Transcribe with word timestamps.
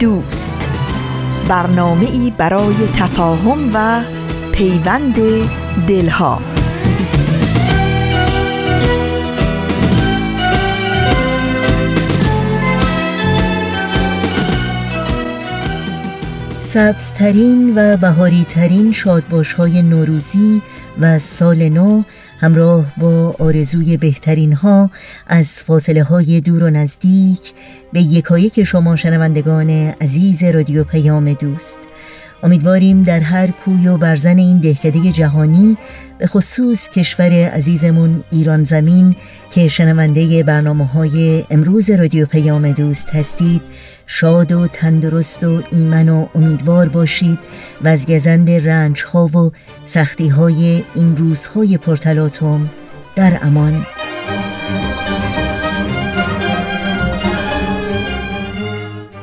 دوست. 0.00 0.70
برنامه 1.48 2.10
ای 2.10 2.32
برای 2.38 2.74
تفاهم 2.96 3.70
و 3.74 4.02
پیوند 4.52 5.16
دلها. 5.88 6.40
سبزترین 16.64 17.72
و 17.76 17.96
بهاریترین 17.96 18.92
شادباش 18.92 19.52
های 19.52 19.82
نوروزی 19.82 20.62
و 21.00 21.18
سال 21.18 21.68
نو 21.68 22.02
همراه 22.38 22.92
با 22.96 23.36
آرزوی 23.38 23.96
بهترین 23.96 24.52
ها 24.52 24.90
از 25.26 25.62
فاصله 25.62 26.02
های 26.02 26.40
دور 26.40 26.62
و 26.62 26.70
نزدیک 26.70 27.52
به 27.92 28.00
یکایک 28.00 28.64
شما 28.64 28.96
شنوندگان 28.96 29.70
عزیز 30.00 30.44
رادیو 30.44 30.84
پیام 30.84 31.32
دوست. 31.32 31.87
امیدواریم 32.42 33.02
در 33.02 33.20
هر 33.20 33.46
کوی 33.50 33.88
و 33.88 33.96
برزن 33.96 34.38
این 34.38 34.58
دهکده 34.58 35.12
جهانی 35.12 35.76
به 36.18 36.26
خصوص 36.26 36.88
کشور 36.88 37.48
عزیزمون 37.48 38.24
ایران 38.30 38.64
زمین 38.64 39.16
که 39.50 39.68
شنونده 39.68 40.42
برنامه 40.42 40.86
های 40.86 41.44
امروز 41.50 41.90
رادیو 41.90 42.26
پیام 42.26 42.72
دوست 42.72 43.10
هستید 43.10 43.62
شاد 44.06 44.52
و 44.52 44.66
تندرست 44.66 45.44
و 45.44 45.62
ایمن 45.70 46.08
و 46.08 46.26
امیدوار 46.34 46.88
باشید 46.88 47.38
و 47.84 47.88
از 47.88 48.06
گزند 48.06 48.50
رنج 48.50 49.02
ها 49.02 49.26
و 49.26 49.52
سختی 49.84 50.28
های 50.28 50.84
این 50.94 51.16
روزهای 51.16 51.78
پرتلاتم 51.78 52.70
در 53.16 53.38
امان. 53.42 53.86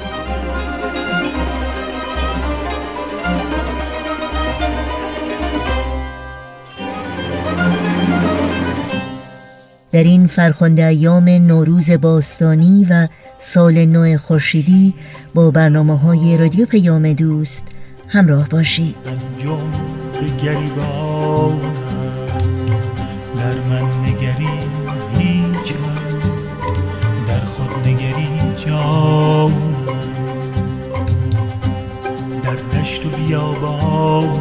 در 9.91 10.03
این 10.03 10.27
فرخنده 10.27 10.85
ایام 10.85 11.29
نوروز 11.29 11.91
باستانی 11.91 12.87
و 12.89 13.07
سال 13.43 13.85
نو 13.85 14.17
خورشیدی 14.17 14.93
با 15.33 15.51
برنامه 15.51 15.97
های 15.97 16.37
رادیو 16.37 16.65
پیام 16.65 17.13
دوست 17.13 17.63
همراه 18.07 18.49
باشید. 18.49 18.95
در 23.37 23.59
من 23.69 23.83
نگری 24.01 24.47
در 27.27 27.39
خود 27.39 27.87
نگری 27.87 28.27
جان 28.65 29.53
در 32.43 32.79
دشت 32.79 33.05
و 33.05 33.09
بیابان 33.09 34.39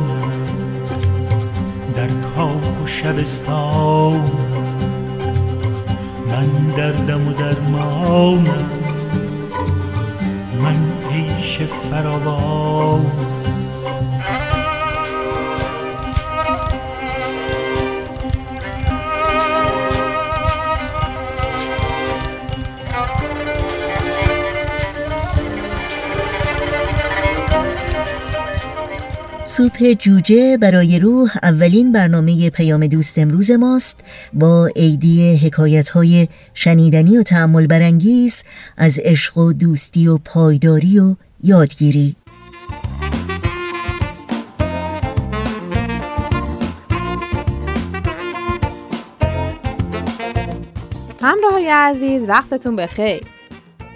در 1.95 2.09
کاخ 2.09 2.83
و 2.83 2.87
شبستان 2.87 4.21
من. 6.29 6.61
دردم 6.77 7.29
و 7.29 7.33
درمانم 7.33 8.80
من 10.63 10.93
عیش 11.11 11.59
فراوان 11.59 13.40
سوپ 29.51 29.93
جوجه 29.93 30.57
برای 30.57 30.99
روح 30.99 31.37
اولین 31.43 31.93
برنامه 31.93 32.51
پیام 32.51 32.87
دوست 32.87 33.19
امروز 33.19 33.51
ماست 33.51 33.99
با 34.33 34.71
عیدی 34.77 35.37
حکایت 35.37 35.89
های 35.89 36.29
شنیدنی 36.55 37.19
و 37.19 37.23
تعمل 37.23 37.67
برانگیز 37.67 38.43
از 38.77 38.99
عشق 38.99 39.39
و 39.39 39.53
دوستی 39.53 40.09
و 40.09 40.19
پایداری 40.19 40.99
و 40.99 41.17
یادگیری. 41.43 42.17
همراه 51.23 51.71
عزیز 51.73 52.29
وقتتون 52.29 52.77
بخیر. 52.77 53.23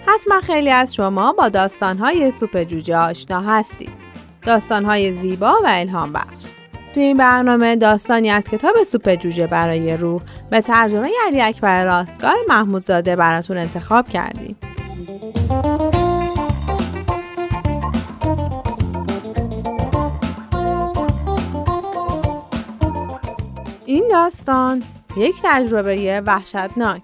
حتما 0.07 0.41
خیلی 0.41 0.69
از 0.69 0.95
شما 0.95 1.33
با 1.33 1.49
داستانهای 1.49 2.31
سوپ 2.31 2.63
جوجه 2.63 2.97
آشنا 2.97 3.41
هستید. 3.41 4.04
داستانهای 4.45 5.13
زیبا 5.13 5.53
و 5.63 5.67
الهام 5.67 6.13
بخش. 6.13 6.45
تو 6.93 6.99
این 6.99 7.17
برنامه 7.17 7.75
داستانی 7.75 8.29
از 8.29 8.47
کتاب 8.47 8.83
سوپ 8.83 9.15
جوجه 9.15 9.47
برای 9.47 9.97
روح 9.97 10.21
به 10.49 10.61
ترجمه 10.61 11.09
علی 11.27 11.41
اکبر 11.41 11.85
راستگار 11.85 12.35
محمودزاده 12.49 13.15
براتون 13.15 13.57
انتخاب 13.57 14.09
کردیم. 14.09 14.55
این 23.85 24.07
داستان 24.11 24.83
یک 25.17 25.35
تجربه 25.43 26.21
وحشتناک. 26.25 27.01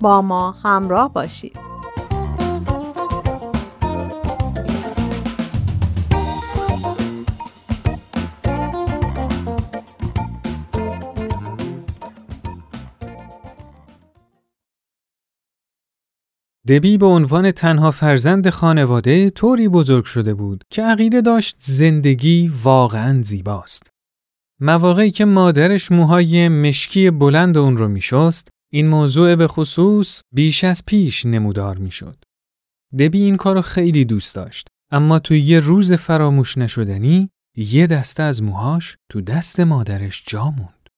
با 0.00 0.22
ما 0.22 0.50
همراه 0.50 1.12
باشید. 1.12 1.67
دبی 16.68 16.98
به 16.98 17.06
عنوان 17.06 17.50
تنها 17.50 17.90
فرزند 17.90 18.50
خانواده 18.50 19.30
طوری 19.30 19.68
بزرگ 19.68 20.04
شده 20.04 20.34
بود 20.34 20.64
که 20.70 20.82
عقیده 20.82 21.20
داشت 21.20 21.56
زندگی 21.58 22.52
واقعا 22.62 23.22
زیباست. 23.22 23.90
مواقعی 24.60 25.10
که 25.10 25.24
مادرش 25.24 25.92
موهای 25.92 26.48
مشکی 26.48 27.10
بلند 27.10 27.58
اون 27.58 27.76
رو 27.76 27.88
میشست، 27.88 28.48
این 28.72 28.88
موضوع 28.88 29.34
به 29.34 29.46
خصوص 29.46 30.20
بیش 30.32 30.64
از 30.64 30.86
پیش 30.86 31.26
نمودار 31.26 31.78
می‌شد. 31.78 32.16
دبی 32.98 33.22
این 33.22 33.36
کارو 33.36 33.62
خیلی 33.62 34.04
دوست 34.04 34.34
داشت، 34.36 34.68
اما 34.90 35.18
تو 35.18 35.34
یه 35.34 35.58
روز 35.58 35.92
فراموش 35.92 36.58
نشدنی 36.58 37.30
یه 37.56 37.86
دسته 37.86 38.22
از 38.22 38.42
موهاش 38.42 38.96
تو 39.08 39.20
دست 39.20 39.60
مادرش 39.60 40.24
جا 40.26 40.44
موند. 40.44 40.88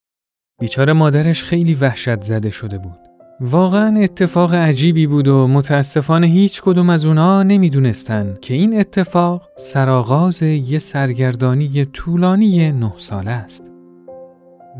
بیچاره 0.59 0.93
مادرش 0.93 1.43
خیلی 1.43 1.73
وحشت 1.73 2.23
زده 2.23 2.51
شده 2.51 2.77
بود. 2.77 2.99
واقعا 3.43 3.99
اتفاق 3.99 4.53
عجیبی 4.53 5.07
بود 5.07 5.27
و 5.27 5.47
متاسفانه 5.47 6.27
هیچ 6.27 6.61
کدوم 6.61 6.89
از 6.89 7.05
اونا 7.05 7.43
نمی‌دونستن 7.43 8.37
که 8.41 8.53
این 8.53 8.79
اتفاق 8.79 9.49
سرآغاز 9.57 10.41
یه 10.41 10.79
سرگردانی 10.79 11.85
طولانی 11.85 12.71
نه 12.71 12.93
ساله 12.97 13.31
است. 13.31 13.71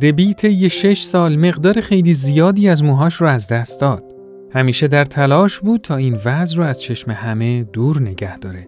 دبیت 0.01 0.43
یه 0.43 0.69
شش 0.69 1.01
سال 1.01 1.35
مقدار 1.35 1.81
خیلی 1.81 2.13
زیادی 2.13 2.69
از 2.69 2.83
موهاش 2.83 3.15
رو 3.15 3.27
از 3.27 3.47
دست 3.47 3.81
داد. 3.81 4.03
همیشه 4.53 4.87
در 4.87 5.05
تلاش 5.05 5.59
بود 5.59 5.81
تا 5.81 5.95
این 5.95 6.17
وضع 6.25 6.57
رو 6.57 6.63
از 6.63 6.81
چشم 6.81 7.11
همه 7.11 7.63
دور 7.63 8.01
نگه 8.01 8.37
داره. 8.37 8.67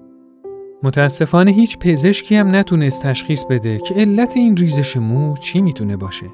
متاسفانه 0.84 1.52
هیچ 1.52 1.78
پزشکی 1.78 2.36
هم 2.36 2.56
نتونست 2.56 3.04
تشخیص 3.04 3.46
بده 3.46 3.78
که 3.88 3.94
علت 3.94 4.38
این 4.38 4.58
ریزش 4.58 4.98
مو 4.98 5.38
چی 5.38 5.62
می‌تونه 5.62 5.98
باشه. 5.98 6.26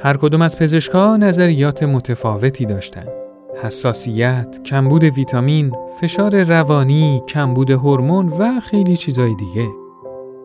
هر 0.00 0.16
کدوم 0.16 0.42
از 0.42 0.58
پزشکا 0.58 1.16
نظریات 1.16 1.82
متفاوتی 1.82 2.66
داشتند. 2.66 3.08
حساسیت، 3.62 4.62
کمبود 4.64 5.04
ویتامین، 5.04 5.72
فشار 6.00 6.42
روانی، 6.42 7.22
کمبود 7.28 7.70
هورمون 7.70 8.28
و 8.28 8.60
خیلی 8.60 8.96
چیزای 8.96 9.34
دیگه. 9.34 9.68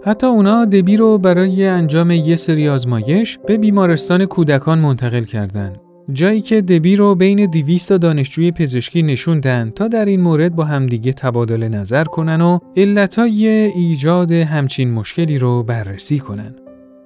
حتی 0.06 0.28
اونا 0.28 0.66
دبی 0.66 0.98
رو 0.98 1.18
برای 1.18 1.68
انجام 1.68 2.12
یه 2.12 2.36
سری 2.36 2.70
آزمایش 2.70 3.40
به 3.48 3.58
بیمارستان 3.58 4.26
کودکان 4.26 4.80
منتقل 4.80 5.24
کردند. 5.24 5.80
جایی 6.14 6.42
که 6.42 6.62
دبی 6.62 6.96
رو 6.96 7.16
بین 7.16 7.46
200 7.46 7.94
دانشجوی 7.94 8.52
پزشکی 8.52 9.04
نشوندن 9.04 9.70
تا 9.76 9.88
در 9.88 10.06
این 10.06 10.22
مورد 10.22 10.56
با 10.56 10.64
همدیگه 10.64 11.14
تبادل 11.14 11.68
نظر 11.68 12.04
کنن 12.04 12.42
و 12.42 12.60
علتای 12.78 13.48
ایجاد 13.48 14.32
همچین 14.32 14.92
مشکلی 14.92 15.38
رو 15.38 15.64
بررسی 15.64 16.20
کنن. 16.20 16.56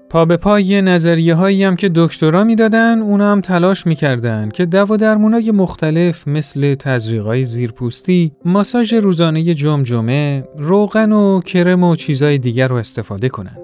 پا 0.10 0.26
به 0.26 0.38
پای 0.38 0.82
نظریه 0.82 1.36
هایی 1.36 1.64
هم 1.64 1.76
که 1.76 1.92
دکترا 1.96 2.44
می‌دادن 2.44 3.00
اونا 3.00 3.32
هم 3.32 3.42
تلاش 3.42 3.88
می‌کردن 3.88 4.50
که 4.50 4.66
دوا 4.66 4.98
درمونای 4.98 5.52
مختلف 5.52 6.28
مثل 6.28 6.76
تزریقای 6.76 7.46
زیرپوستی، 7.46 8.32
ماساژ 8.46 8.94
روزانه 8.94 9.54
جمجمه، 9.54 10.44
روغن 10.58 11.12
و 11.12 11.42
کرم 11.42 11.84
و 11.84 11.96
چیزای 11.96 12.38
دیگر 12.38 12.68
رو 12.68 12.76
استفاده 12.76 13.30
کنن. 13.30 13.58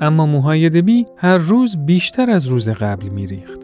اما 0.00 0.26
موهای 0.26 0.68
دبی 0.68 1.06
هر 1.16 1.38
روز 1.38 1.76
بیشتر 1.86 2.30
از 2.30 2.46
روز 2.46 2.68
قبل 2.68 3.08
میریخت. 3.08 3.60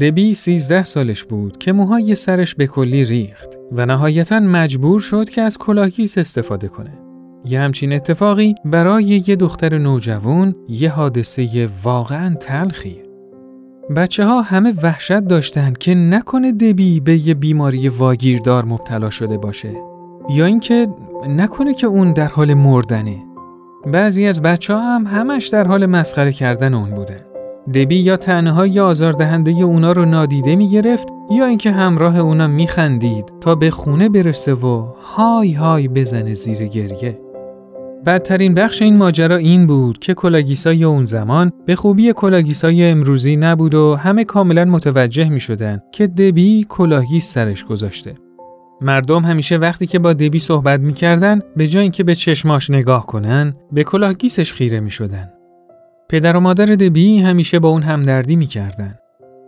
دبی 0.00 0.34
13 0.34 0.84
سالش 0.84 1.24
بود 1.24 1.58
که 1.58 1.72
موهای 1.72 2.14
سرش 2.14 2.54
به 2.54 2.66
کلی 2.66 3.04
ریخت 3.04 3.50
و 3.72 3.86
نهایتا 3.86 4.40
مجبور 4.40 5.00
شد 5.00 5.28
که 5.28 5.42
از 5.42 5.58
کلاهگیس 5.58 6.18
استفاده 6.18 6.68
کنه. 6.68 7.05
یه 7.48 7.60
همچین 7.60 7.92
اتفاقی 7.92 8.54
برای 8.64 9.22
یه 9.26 9.36
دختر 9.36 9.78
نوجوان 9.78 10.54
یه 10.68 10.90
حادثه 10.90 11.68
واقعا 11.82 12.34
تلخیه. 12.34 13.02
بچه 13.96 14.24
ها 14.24 14.42
همه 14.42 14.74
وحشت 14.82 15.20
داشتن 15.20 15.72
که 15.80 15.94
نکنه 15.94 16.52
دبی 16.52 17.00
به 17.00 17.28
یه 17.28 17.34
بیماری 17.34 17.88
واگیردار 17.88 18.64
مبتلا 18.64 19.10
شده 19.10 19.38
باشه 19.38 19.70
یا 20.30 20.44
اینکه 20.44 20.88
نکنه 21.28 21.74
که 21.74 21.86
اون 21.86 22.12
در 22.12 22.28
حال 22.28 22.54
مردنه. 22.54 23.16
بعضی 23.86 24.26
از 24.26 24.42
بچه 24.42 24.74
ها 24.74 24.94
هم 24.94 25.06
همش 25.06 25.46
در 25.46 25.66
حال 25.66 25.86
مسخره 25.86 26.32
کردن 26.32 26.74
اون 26.74 26.90
بودن. 26.90 27.20
دبی 27.74 27.96
یا 27.96 28.16
تنها 28.16 28.66
یا 28.66 28.86
آزاردهنده 28.86 29.50
اونا 29.50 29.92
رو 29.92 30.04
نادیده 30.04 30.56
می 30.56 30.68
گرفت 30.68 31.08
یا 31.30 31.46
اینکه 31.46 31.70
همراه 31.70 32.18
اونا 32.18 32.46
می 32.46 32.66
خندید 32.66 33.32
تا 33.40 33.54
به 33.54 33.70
خونه 33.70 34.08
برسه 34.08 34.54
و 34.54 34.86
های 35.16 35.52
های 35.52 35.88
بزنه 35.88 36.34
زیر 36.34 36.66
گریه. 36.66 37.25
بدترین 38.06 38.54
بخش 38.54 38.82
این 38.82 38.96
ماجرا 38.96 39.36
این 39.36 39.66
بود 39.66 39.98
که 39.98 40.14
کلاه‌گیسای 40.14 40.84
اون 40.84 41.04
زمان 41.04 41.52
به 41.66 41.76
خوبی 41.76 42.12
کلاه‌گیسای 42.12 42.84
امروزی 42.84 43.36
نبود 43.36 43.74
و 43.74 43.96
همه 43.96 44.24
کاملا 44.24 44.64
متوجه 44.64 45.28
می 45.28 45.40
شدن 45.40 45.82
که 45.92 46.06
دبی 46.06 46.66
کلاه‌گیس 46.68 47.32
سرش 47.32 47.64
گذاشته. 47.64 48.14
مردم 48.80 49.24
همیشه 49.24 49.56
وقتی 49.56 49.86
که 49.86 49.98
با 49.98 50.12
دبی 50.12 50.38
صحبت 50.38 50.80
می‌کردن 50.80 51.40
به 51.56 51.66
جای 51.66 51.82
اینکه 51.82 52.04
به 52.04 52.14
چشماش 52.14 52.70
نگاه 52.70 53.06
کنن 53.06 53.54
به 53.72 53.84
کلاه‌گیسش 53.84 54.52
خیره 54.52 54.80
می 54.80 54.90
شدن. 54.90 55.32
پدر 56.08 56.36
و 56.36 56.40
مادر 56.40 56.66
دبی 56.66 57.18
همیشه 57.18 57.58
با 57.58 57.68
اون 57.68 57.82
همدردی 57.82 58.36
می‌کردن. 58.36 58.94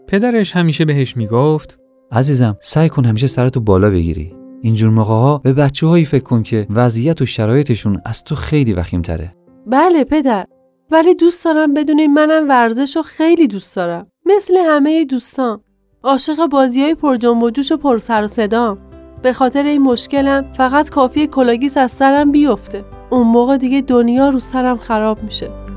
پدرش 0.09 0.57
همیشه 0.57 0.85
بهش 0.85 1.17
می‌گفت 1.17 1.79
عزیزم 2.13 2.57
سعی 2.61 2.89
کن 2.89 3.05
همیشه 3.05 3.27
سرتو 3.27 3.61
بالا 3.61 3.91
بگیری. 3.91 4.38
اینجور 4.63 4.91
موقع 4.91 5.13
ها 5.13 5.39
به 5.39 5.53
بچه 5.53 5.87
هایی 5.87 6.05
فکر 6.05 6.25
کن 6.25 6.43
که 6.43 6.67
وضعیت 6.71 7.23
و 7.23 7.27
شرایطشون 7.27 8.03
از 8.05 8.25
تو 8.25 8.35
خیلی 8.35 8.73
وخیم 8.73 9.03
تره. 9.03 9.35
بله 9.67 10.05
پدر. 10.05 10.47
ولی 10.91 11.15
دوست 11.15 11.45
دارم 11.45 11.75
بدونین 11.75 12.15
منم 12.15 12.49
ورزش 12.49 12.97
رو 12.97 13.03
خیلی 13.03 13.47
دوست 13.47 13.77
دارم. 13.77 14.07
مثل 14.27 14.57
همه 14.57 15.05
دوستان 15.05 15.61
عاشق 16.03 16.47
بازی 16.47 16.83
های 16.83 16.95
پر 16.95 17.17
جنب 17.17 17.43
و 17.43 17.51
جوش 17.51 17.73
و 17.73 17.77
پر 17.77 17.99
سر 17.99 18.25
و 18.25 18.27
صدام. 18.27 18.79
به 19.23 19.33
خاطر 19.33 19.63
این 19.63 19.83
مشکلم 19.83 20.53
فقط 20.53 20.91
کافیه 20.91 21.27
کلاه‌گیس 21.27 21.77
از 21.77 21.93
سرم 21.93 22.33
بیفته. 22.33 22.85
اون 23.11 23.27
موقع 23.27 23.57
دیگه 23.57 23.81
دنیا 23.81 24.29
رو 24.29 24.41
سرم 24.41 24.77
خراب 24.77 25.23
میشه. 25.23 25.68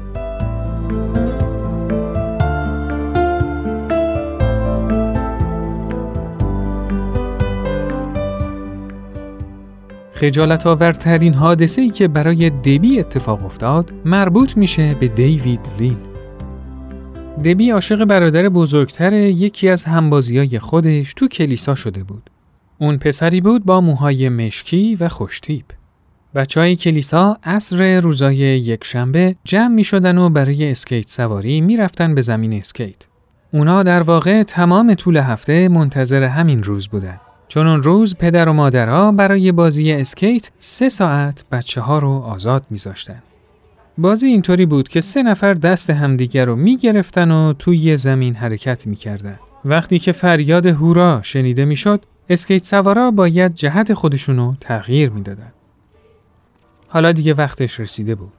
خجالت 10.21 10.67
آورترین 10.67 11.33
حادثه 11.33 11.81
ای 11.81 11.89
که 11.89 12.07
برای 12.07 12.49
دبی 12.49 12.99
اتفاق 12.99 13.45
افتاد 13.45 13.93
مربوط 14.05 14.57
میشه 14.57 14.93
به 14.93 15.07
دیوید 15.07 15.59
لین. 15.79 15.97
دبی 17.43 17.71
عاشق 17.71 18.05
برادر 18.05 18.49
بزرگتر 18.49 19.13
یکی 19.13 19.69
از 19.69 19.83
همبازیای 19.83 20.59
خودش 20.59 21.13
تو 21.13 21.27
کلیسا 21.27 21.75
شده 21.75 22.03
بود. 22.03 22.29
اون 22.77 22.97
پسری 22.97 23.41
بود 23.41 23.65
با 23.65 23.81
موهای 23.81 24.29
مشکی 24.29 24.95
و 24.95 25.09
خوشتیپ. 25.09 25.65
بچه 26.35 26.59
های 26.59 26.75
کلیسا 26.75 27.37
عصر 27.43 27.99
روزای 27.99 28.37
یک 28.37 28.83
شنبه 28.83 29.35
جمع 29.43 29.75
می 29.75 29.83
شدن 29.83 30.17
و 30.17 30.29
برای 30.29 30.71
اسکیت 30.71 31.09
سواری 31.09 31.61
می 31.61 31.77
رفتن 31.77 32.15
به 32.15 32.21
زمین 32.21 32.53
اسکیت. 32.53 33.07
اونا 33.53 33.83
در 33.83 34.01
واقع 34.01 34.43
تمام 34.43 34.93
طول 34.93 35.17
هفته 35.17 35.67
منتظر 35.67 36.23
همین 36.23 36.63
روز 36.63 36.87
بودن. 36.87 37.19
چون 37.51 37.67
اون 37.67 37.83
روز 37.83 38.15
پدر 38.15 38.49
و 38.49 38.53
مادرها 38.53 39.11
برای 39.11 39.51
بازی 39.51 39.91
اسکیت 39.91 40.51
سه 40.59 40.89
ساعت 40.89 41.45
بچه 41.51 41.81
ها 41.81 41.99
رو 41.99 42.09
آزاد 42.09 42.65
میذاشتن. 42.69 43.23
بازی 43.97 44.27
اینطوری 44.27 44.65
بود 44.65 44.87
که 44.87 45.01
سه 45.01 45.23
نفر 45.23 45.53
دست 45.53 45.89
همدیگر 45.89 46.45
رو 46.45 46.55
می‌گرفتن 46.55 47.31
و 47.31 47.53
توی 47.53 47.97
زمین 47.97 48.35
حرکت 48.35 48.87
می‌کردن. 48.87 49.39
وقتی 49.65 49.99
که 49.99 50.11
فریاد 50.11 50.65
هورا 50.65 51.19
شنیده 51.23 51.65
می‌شد، 51.65 52.05
اسکیت 52.29 52.65
سوارا 52.65 53.11
باید 53.11 53.53
جهت 53.53 53.93
خودشونو 53.93 54.55
تغییر 54.59 55.09
می‌دادن. 55.09 55.51
حالا 56.87 57.11
دیگه 57.11 57.33
وقتش 57.33 57.79
رسیده 57.79 58.15
بود. 58.15 58.33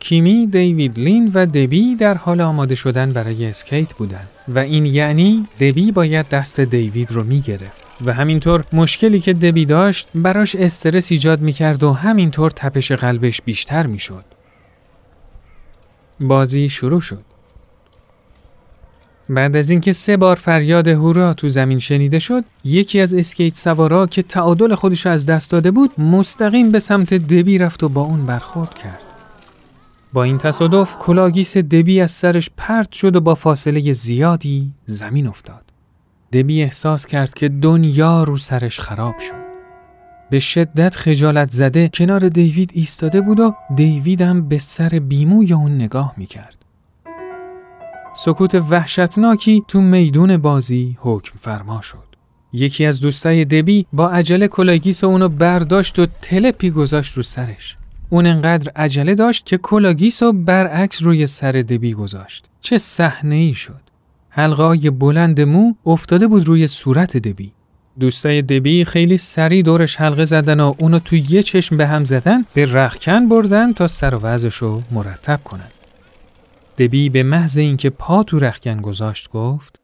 کیمی، 0.00 0.46
دیوید 0.46 0.98
لین 0.98 1.30
و 1.34 1.46
دبی 1.46 1.96
در 1.96 2.14
حال 2.14 2.40
آماده 2.40 2.74
شدن 2.74 3.12
برای 3.12 3.46
اسکیت 3.46 3.94
بودن 3.94 4.24
و 4.48 4.58
این 4.58 4.86
یعنی 4.86 5.46
دبی 5.60 5.92
باید 5.92 6.28
دست 6.28 6.60
دیوید 6.60 7.12
رو 7.12 7.24
می‌گرفت. 7.24 7.88
و 8.04 8.12
همینطور 8.12 8.64
مشکلی 8.72 9.20
که 9.20 9.32
دبی 9.32 9.64
داشت 9.64 10.08
براش 10.14 10.54
استرس 10.54 11.12
ایجاد 11.12 11.40
می‌کرد 11.40 11.82
و 11.82 11.92
همینطور 11.92 12.50
تپش 12.50 12.92
قلبش 12.92 13.42
بیشتر 13.42 13.86
می‌شد. 13.86 14.24
بازی 16.20 16.68
شروع 16.68 17.00
شد. 17.00 17.22
بعد 19.28 19.56
از 19.56 19.70
اینکه 19.70 19.92
سه 19.92 20.16
بار 20.16 20.36
فریاد 20.36 20.88
هورا 20.88 21.34
تو 21.34 21.48
زمین 21.48 21.78
شنیده 21.78 22.18
شد، 22.18 22.44
یکی 22.64 23.00
از 23.00 23.14
اسکیت 23.14 23.56
سوارا 23.56 24.06
که 24.06 24.22
تعادل 24.22 24.74
خودش 24.74 25.06
از 25.06 25.26
دست 25.26 25.50
داده 25.50 25.70
بود، 25.70 26.00
مستقیم 26.00 26.70
به 26.72 26.78
سمت 26.78 27.14
دبی 27.14 27.58
رفت 27.58 27.82
و 27.82 27.88
با 27.88 28.02
اون 28.02 28.26
برخورد 28.26 28.74
کرد. 28.74 29.00
با 30.12 30.22
این 30.22 30.38
تصادف 30.38 30.96
کلاه‌گیس 30.98 31.56
دبی 31.56 32.00
از 32.00 32.10
سرش 32.10 32.50
پرت 32.56 32.92
شد 32.92 33.16
و 33.16 33.20
با 33.20 33.34
فاصله 33.34 33.92
زیادی 33.92 34.72
زمین 34.86 35.26
افتاد. 35.26 35.62
دبی 36.32 36.62
احساس 36.62 37.06
کرد 37.06 37.34
که 37.34 37.48
دنیا 37.48 38.24
رو 38.24 38.36
سرش 38.36 38.80
خراب 38.80 39.18
شد. 39.18 39.48
به 40.30 40.38
شدت 40.38 40.96
خجالت 40.96 41.50
زده 41.50 41.90
کنار 41.94 42.28
دیوید 42.28 42.70
ایستاده 42.74 43.20
بود 43.20 43.40
و 43.40 43.54
دیوید 43.74 44.20
هم 44.20 44.48
به 44.48 44.58
سر 44.58 44.88
بیموی 44.88 45.52
اون 45.52 45.74
نگاه 45.74 46.14
می‌کرد. 46.16 46.56
سکوت 48.16 48.54
وحشتناکی 48.54 49.62
تو 49.68 49.80
میدون 49.80 50.36
بازی 50.36 50.96
حکم 51.00 51.38
فرما 51.38 51.80
شد. 51.80 52.08
یکی 52.52 52.84
از 52.84 53.00
دوستای 53.00 53.44
دبی 53.44 53.86
با 53.92 54.10
عجله 54.10 54.48
کلاه‌گیس 54.48 55.04
اونو 55.04 55.28
برداشت 55.28 55.98
و 55.98 56.06
تلپی 56.22 56.70
گذاشت 56.70 57.14
رو 57.14 57.22
سرش. 57.22 57.77
اون 58.10 58.26
انقدر 58.26 58.72
عجله 58.76 59.14
داشت 59.14 59.46
که 59.46 59.58
کلاه‌گیس 59.58 60.22
رو 60.22 60.32
برعکس 60.32 61.02
روی 61.02 61.26
سر 61.26 61.52
دبی 61.52 61.94
گذاشت. 61.94 62.44
چه 62.60 62.78
صحنه 62.78 63.34
ای 63.34 63.54
شد. 63.54 63.80
حلقه 64.28 64.90
بلند 64.90 65.40
مو 65.40 65.74
افتاده 65.86 66.26
بود 66.26 66.46
روی 66.46 66.68
صورت 66.68 67.16
دبی. 67.16 67.52
دوستای 68.00 68.42
دبی 68.42 68.84
خیلی 68.84 69.16
سریع 69.18 69.62
دورش 69.62 69.96
حلقه 69.96 70.24
زدن 70.24 70.60
و 70.60 70.74
اونو 70.78 70.98
تو 70.98 71.16
یه 71.16 71.42
چشم 71.42 71.76
به 71.76 71.86
هم 71.86 72.04
زدن 72.04 72.44
به 72.54 72.74
رختکن 72.74 73.28
بردن 73.28 73.72
تا 73.72 73.88
سر 73.88 74.14
و 74.14 74.26
رو 74.60 74.82
مرتب 74.90 75.40
کنن. 75.44 75.70
دبی 76.78 77.08
به 77.08 77.22
محض 77.22 77.58
اینکه 77.58 77.90
پا 77.90 78.22
تو 78.22 78.38
رخکن 78.38 78.80
گذاشت 78.80 79.30
گفت 79.30 79.80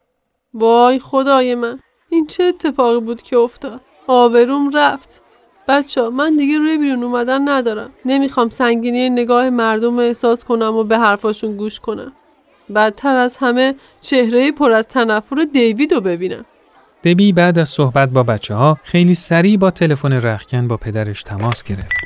وای 0.54 0.98
خدای 0.98 1.54
من 1.54 1.80
این 2.10 2.26
چه 2.26 2.42
اتفاقی 2.42 3.00
بود 3.00 3.22
که 3.22 3.36
افتاد 3.36 3.80
آبروم 4.06 4.70
رفت 4.74 5.22
بچه 5.68 6.08
من 6.08 6.36
دیگه 6.36 6.58
روی 6.58 6.78
بیرون 6.78 7.02
اومدن 7.02 7.48
ندارم. 7.48 7.92
نمی‌خوام 8.04 8.48
سنگینی 8.48 9.10
نگاه 9.10 9.50
مردم 9.50 9.98
احساس 9.98 10.44
کنم 10.44 10.76
و 10.76 10.84
به 10.84 10.98
حرفاشون 10.98 11.56
گوش 11.56 11.80
کنم. 11.80 12.12
بدتر 12.74 13.16
از 13.16 13.36
همه 13.36 13.74
چهره 14.02 14.52
پر 14.52 14.72
از 14.72 14.88
تنفر 14.88 15.46
دیوید 15.52 15.94
رو 15.94 16.00
ببینم. 16.00 16.44
دبی 17.04 17.32
بعد 17.32 17.58
از 17.58 17.68
صحبت 17.68 18.08
با 18.08 18.22
بچه 18.22 18.54
ها 18.54 18.78
خیلی 18.82 19.14
سریع 19.14 19.58
با 19.58 19.70
تلفن 19.70 20.12
رخکن 20.12 20.68
با 20.68 20.76
پدرش 20.76 21.22
تماس 21.22 21.62
گرفت. 21.62 21.96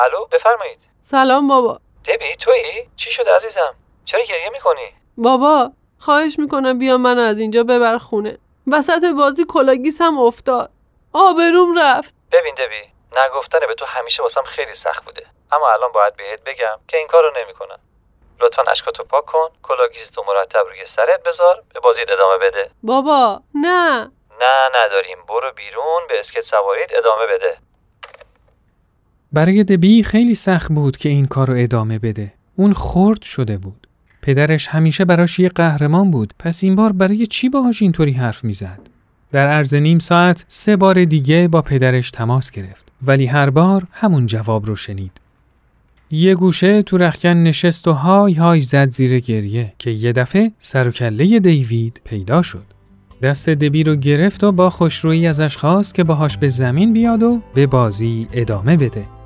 الو 0.00 0.26
بفرمایید. 0.32 0.78
سلام 1.00 1.48
بابا. 1.48 1.80
دبی 2.04 2.36
تویی؟ 2.38 2.88
چی 2.96 3.10
شده 3.10 3.30
عزیزم؟ 3.36 3.74
چرا 4.04 4.20
گریه 4.28 4.50
می‌کنی؟ 4.52 4.98
بابا 5.16 5.72
خواهش 5.98 6.38
می‌کنم 6.38 6.78
بیا 6.78 6.98
من 6.98 7.18
از 7.18 7.38
اینجا 7.38 7.62
ببر 7.62 7.98
خونه. 7.98 8.38
وسط 8.66 9.04
بازی 9.16 9.44
کلاه‌گیسم 9.48 10.18
افتاد. 10.18 10.70
آبروم 11.12 11.78
رفت. 11.78 12.14
ببین 12.32 12.54
دبی 12.54 12.92
نه 13.26 13.37
گفتن 13.37 13.58
به 13.68 13.74
تو 13.74 13.84
همیشه 13.84 14.22
واسم 14.22 14.42
خیلی 14.42 14.74
سخت 14.74 15.04
بوده. 15.04 15.26
اما 15.52 15.68
الان 15.72 15.92
باید 15.92 16.16
بهت 16.16 16.44
بگم 16.44 16.78
که 16.88 16.96
این 16.96 17.06
کارو 17.06 17.30
نمی‌کنم. 17.42 17.78
لطفا 18.40 18.62
اشکاتو 18.70 19.04
پاک 19.04 19.24
کن 19.24 19.48
کلاه‌گیستو 19.62 20.24
مرتب 20.28 20.64
روی 20.68 20.86
سرت 20.86 21.22
بذار 21.22 21.62
به 21.74 21.80
بازیت 21.80 22.10
ادامه 22.12 22.38
بده. 22.42 22.70
بابا 22.82 23.42
نه. 23.54 24.10
نه 24.40 24.84
نداریم. 24.84 25.18
برو 25.28 25.52
بیرون 25.56 26.02
به 26.08 26.20
اسکیت 26.20 26.40
سواریت 26.40 26.92
ادامه 26.96 27.26
بده. 27.26 27.58
برای 29.32 29.64
دبی 29.64 30.02
خیلی 30.02 30.34
سخت 30.34 30.72
بود 30.72 30.96
که 30.96 31.08
این 31.08 31.26
کار 31.26 31.46
رو 31.46 31.54
ادامه 31.58 31.98
بده. 31.98 32.32
اون 32.56 32.74
خرد 32.74 33.22
شده 33.22 33.56
بود. 33.56 33.77
پدرش 34.28 34.68
همیشه 34.68 35.04
براش 35.04 35.38
یه 35.38 35.48
قهرمان 35.48 36.10
بود 36.10 36.34
پس 36.38 36.64
این 36.64 36.74
بار 36.74 36.92
برای 36.92 37.26
چی 37.26 37.48
باهاش 37.48 37.82
اینطوری 37.82 38.12
حرف 38.12 38.44
می‌زد؟ 38.44 38.78
در 39.32 39.48
عرض 39.48 39.74
نیم 39.74 39.98
ساعت 39.98 40.44
سه 40.48 40.76
بار 40.76 41.04
دیگه 41.04 41.48
با 41.48 41.62
پدرش 41.62 42.10
تماس 42.10 42.50
گرفت 42.50 42.92
ولی 43.02 43.26
هر 43.26 43.50
بار 43.50 43.86
همون 43.92 44.26
جواب 44.26 44.66
رو 44.66 44.76
شنید. 44.76 45.12
یه 46.10 46.34
گوشه 46.34 46.82
تو 46.82 46.98
رخکن 46.98 47.28
نشست 47.28 47.88
و 47.88 47.92
های 47.92 48.32
های 48.32 48.60
زد 48.60 48.90
زیر 48.90 49.20
گریه 49.20 49.72
که 49.78 49.90
یه 49.90 50.12
دفعه 50.12 50.52
سر 50.58 50.88
و 50.88 50.90
کله 50.90 51.38
دیوید 51.38 52.00
پیدا 52.04 52.42
شد. 52.42 52.64
دست 53.22 53.48
دبی 53.48 53.84
رو 53.84 53.96
گرفت 53.96 54.44
و 54.44 54.52
با 54.52 54.70
خوشرویی 54.70 55.26
ازش 55.26 55.56
خواست 55.56 55.94
که 55.94 56.04
باهاش 56.04 56.36
به 56.36 56.48
زمین 56.48 56.92
بیاد 56.92 57.22
و 57.22 57.42
به 57.54 57.66
بازی 57.66 58.28
ادامه 58.32 58.76
بده. 58.76 59.17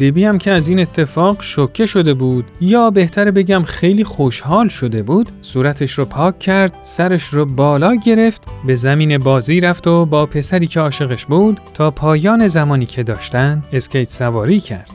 دبی 0.00 0.24
هم 0.24 0.38
که 0.38 0.52
از 0.52 0.68
این 0.68 0.80
اتفاق 0.80 1.42
شوکه 1.42 1.86
شده 1.86 2.14
بود 2.14 2.44
یا 2.60 2.90
بهتر 2.90 3.30
بگم 3.30 3.62
خیلی 3.62 4.04
خوشحال 4.04 4.68
شده 4.68 5.02
بود 5.02 5.28
صورتش 5.42 5.92
رو 5.92 6.04
پاک 6.04 6.38
کرد 6.38 6.72
سرش 6.84 7.24
رو 7.24 7.46
بالا 7.46 7.94
گرفت 7.94 8.42
به 8.66 8.74
زمین 8.74 9.18
بازی 9.18 9.60
رفت 9.60 9.86
و 9.86 10.06
با 10.06 10.26
پسری 10.26 10.66
که 10.66 10.80
عاشقش 10.80 11.26
بود 11.26 11.60
تا 11.74 11.90
پایان 11.90 12.48
زمانی 12.48 12.86
که 12.86 13.02
داشتن 13.02 13.62
اسکیت 13.72 14.10
سواری 14.10 14.60
کرد. 14.60 14.90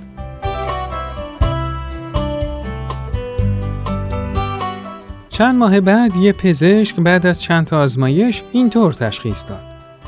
چند 5.30 5.56
ماه 5.56 5.82
بعد 5.82 6.16
یه 6.16 6.34
پزشک 6.34 6.96
بعد 6.96 7.26
از 7.26 7.42
چند 7.42 7.66
تا 7.66 7.80
آزمایش 7.80 8.44
اینطور 8.52 8.94
تشخیص 8.94 9.46
داد. 9.48 9.62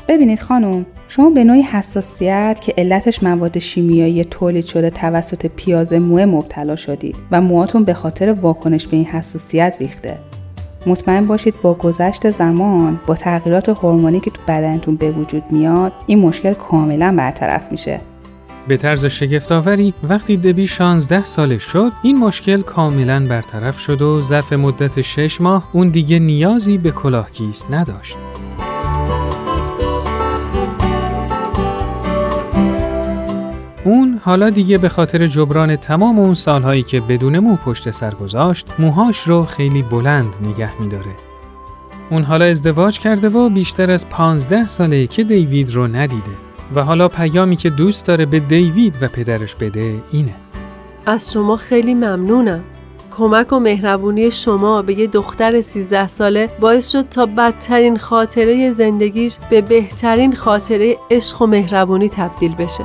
ببینید 0.08 0.40
خانم 0.40 0.86
شما 1.10 1.30
به 1.30 1.44
نوعی 1.44 1.62
حساسیت 1.62 2.58
که 2.62 2.74
علتش 2.78 3.22
مواد 3.22 3.58
شیمیایی 3.58 4.24
تولید 4.24 4.64
شده 4.64 4.90
توسط 4.90 5.46
پیاز 5.46 5.92
موه 5.92 6.24
مبتلا 6.24 6.76
شدید 6.76 7.16
و 7.30 7.40
موهاتون 7.40 7.84
به 7.84 7.94
خاطر 7.94 8.32
واکنش 8.32 8.86
به 8.86 8.96
این 8.96 9.06
حساسیت 9.06 9.76
ریخته. 9.80 10.18
مطمئن 10.86 11.26
باشید 11.26 11.54
با 11.62 11.74
گذشت 11.74 12.30
زمان 12.30 13.00
با 13.06 13.14
تغییرات 13.14 13.68
هورمونی 13.68 14.20
که 14.20 14.30
تو 14.30 14.40
بدنتون 14.48 14.96
به 14.96 15.10
وجود 15.10 15.42
میاد 15.50 15.92
این 16.06 16.18
مشکل 16.18 16.52
کاملا 16.52 17.14
برطرف 17.18 17.72
میشه. 17.72 18.00
به 18.68 18.76
طرز 18.76 19.06
شگفتآوری 19.06 19.94
وقتی 20.02 20.36
دبی 20.36 20.66
16 20.66 21.24
سالش 21.24 21.62
شد 21.62 21.92
این 22.02 22.18
مشکل 22.18 22.62
کاملا 22.62 23.26
برطرف 23.26 23.78
شد 23.78 24.02
و 24.02 24.22
ظرف 24.22 24.52
مدت 24.52 25.00
6 25.00 25.40
ماه 25.40 25.68
اون 25.72 25.88
دیگه 25.88 26.18
نیازی 26.18 26.78
به 26.78 26.90
کلاهگیس 26.90 27.64
نداشت. 27.70 28.16
حالا 34.24 34.50
دیگه 34.50 34.78
به 34.78 34.88
خاطر 34.88 35.26
جبران 35.26 35.76
تمام 35.76 36.18
اون 36.18 36.34
سالهایی 36.34 36.82
که 36.82 37.00
بدون 37.00 37.38
مو 37.38 37.56
پشت 37.56 37.90
سر 37.90 38.14
گذاشت 38.14 38.66
موهاش 38.78 39.22
رو 39.22 39.44
خیلی 39.44 39.82
بلند 39.82 40.34
نگه 40.42 40.80
میداره. 40.80 41.14
اون 42.10 42.22
حالا 42.22 42.44
ازدواج 42.44 42.98
کرده 42.98 43.28
و 43.28 43.48
بیشتر 43.48 43.90
از 43.90 44.08
15 44.08 44.66
ساله 44.66 45.06
که 45.06 45.24
دیوید 45.24 45.74
رو 45.74 45.86
ندیده 45.86 46.30
و 46.74 46.84
حالا 46.84 47.08
پیامی 47.08 47.56
که 47.56 47.70
دوست 47.70 48.06
داره 48.06 48.26
به 48.26 48.38
دیوید 48.38 48.98
و 49.00 49.08
پدرش 49.08 49.54
بده 49.54 50.02
اینه. 50.12 50.34
از 51.06 51.32
شما 51.32 51.56
خیلی 51.56 51.94
ممنونم. 51.94 52.60
کمک 53.10 53.52
و 53.52 53.58
مهربونی 53.58 54.30
شما 54.30 54.82
به 54.82 54.98
یه 54.98 55.06
دختر 55.06 55.60
13 55.60 56.08
ساله 56.08 56.48
باعث 56.60 56.92
شد 56.92 57.08
تا 57.08 57.26
بدترین 57.26 57.96
خاطره 57.96 58.72
زندگیش 58.72 59.36
به 59.50 59.62
بهترین 59.62 60.34
خاطره 60.34 60.96
عشق 61.10 61.42
و 61.42 61.46
مهربونی 61.46 62.08
تبدیل 62.08 62.54
بشه. 62.54 62.84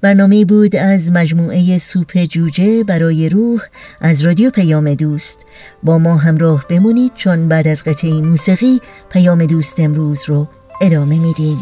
برنامه 0.00 0.44
بود 0.44 0.76
از 0.76 1.12
مجموعه 1.12 1.78
سوپ 1.78 2.24
جوجه 2.24 2.84
برای 2.84 3.28
روح 3.28 3.60
از 4.00 4.20
رادیو 4.20 4.50
پیام 4.50 4.94
دوست. 4.94 5.38
با 5.82 5.98
ما 5.98 6.16
همراه 6.16 6.64
بمونید 6.68 7.12
چون 7.14 7.48
بعد 7.48 7.68
از 7.68 7.84
قطعه 7.84 8.20
موسیقی 8.20 8.80
پیام 9.10 9.46
دوست 9.46 9.80
امروز 9.80 10.20
رو 10.26 10.48
ادامه 10.80 11.18
میدیم. 11.18 11.56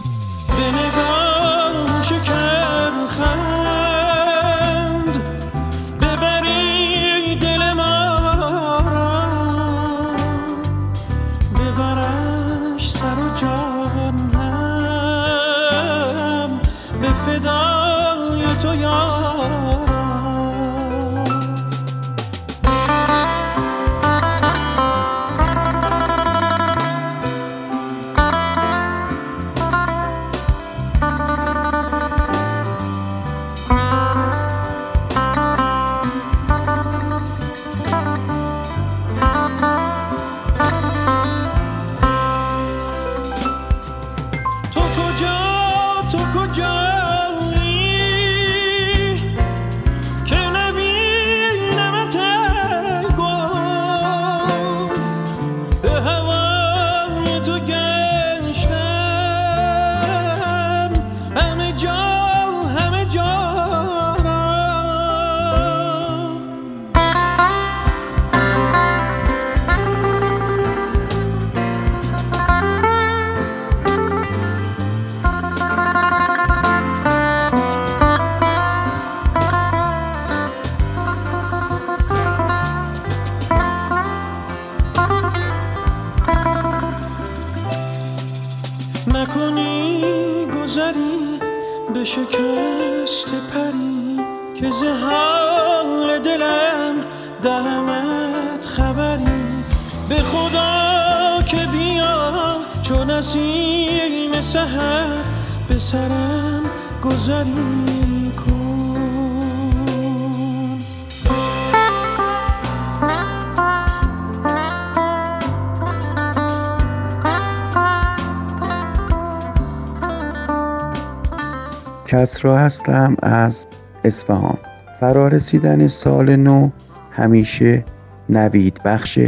کسرا 122.15 122.59
هستم 122.59 123.17
از 123.23 123.67
اصفهان. 124.05 124.59
فرارسیدن 125.01 125.87
سال 125.87 126.37
نو 126.37 126.71
همیشه 127.11 127.85
نوید 128.29 128.81
بخش 128.85 129.19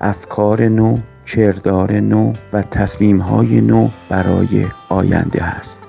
افکار 0.00 0.68
نو 0.68 0.98
کردار 1.26 1.92
نو 1.92 2.32
و 2.52 2.62
تصمیم 2.62 3.18
های 3.18 3.60
نو 3.60 3.88
برای 4.08 4.66
آینده 4.88 5.44
است. 5.44 5.80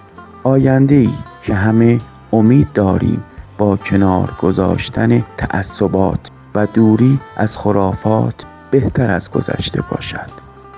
آینده 0.44 0.96
ای 0.96 1.10
که 1.42 1.54
همه 1.54 2.00
امید 2.34 2.74
داریم 2.74 3.24
با 3.58 3.78
کنار 3.78 4.34
گذاشتن 4.40 5.24
تعصبات 5.38 6.20
و 6.56 6.66
دوری 6.66 7.20
از 7.36 7.58
خرافات 7.58 8.36
بهتر 8.72 9.10
از 9.10 9.32
گذشته 9.32 9.82
باشد. 9.92 10.30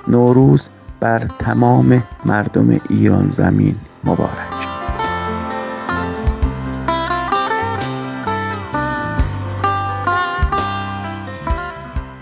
نوروز 0.08 0.70
بر 1.00 1.20
تمام 1.40 2.04
مردم 2.26 2.82
ایران 2.90 3.30
زمین 3.32 3.76
مبارک. 4.04 4.69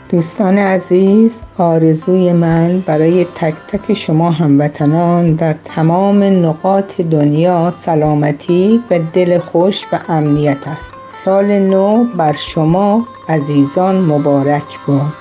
دوستان 0.10 0.58
عزیز 0.58 1.42
آرزوی 1.58 2.34
من 2.34 2.80
برای 2.80 3.26
تک 3.36 3.56
تک 3.68 3.94
شما 3.94 4.32
هموطنان 4.32 5.34
در 5.34 5.56
تمام 5.66 6.24
نقاط 6.24 7.02
دنیا 7.02 7.72
سلامتی 7.72 8.84
و 8.92 9.00
دل 9.14 9.40
خوش 9.40 9.84
و 9.94 10.00
امنیت 10.10 10.68
است. 10.68 10.92
سال 11.26 11.60
نو 11.60 12.04
بر 12.04 12.34
شما 12.34 13.08
عزیزان 13.30 13.96
مبارک 14.02 14.80
باد. 14.88 15.14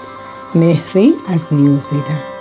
مهری 0.54 1.12
از 1.34 1.52
نیوزیلند. 1.52 2.35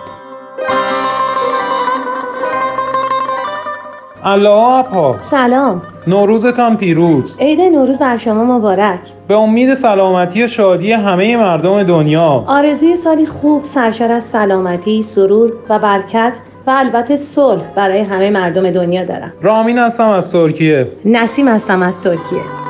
الله 4.28 5.16
سلام. 5.22 5.82
نوروزتان 6.08 6.78
پیروز. 6.78 7.36
عید 7.40 7.62
نوروز 7.62 8.00
بر 8.00 8.18
شما 8.18 8.44
مبارک. 8.44 9.00
به 9.28 9.38
امید 9.38 9.74
سلامتی 9.74 10.44
و 10.44 10.48
شادی 10.48 10.92
همه 10.92 11.38
مردم 11.38 11.84
دنیا. 11.84 12.44
آرزوی 12.48 12.96
سالی 12.96 13.26
خوب 13.26 13.64
سرشار 13.64 14.12
از 14.12 14.24
سلامتی، 14.24 15.02
سرور 15.02 15.54
و 15.70 15.80
برکت 15.80 16.34
و 16.68 16.70
البته 16.78 17.18
صلح 17.18 17.62
برای 17.76 18.00
همه 18.00 18.30
مردم 18.30 18.72
دنیا 18.72 19.04
دارم. 19.04 19.34
رامین 19.42 19.78
هستم 19.78 20.10
از 20.10 20.32
ترکیه. 20.32 20.92
نسیم 21.06 21.48
هستم 21.48 21.82
از 21.82 22.02
ترکیه. 22.02 22.64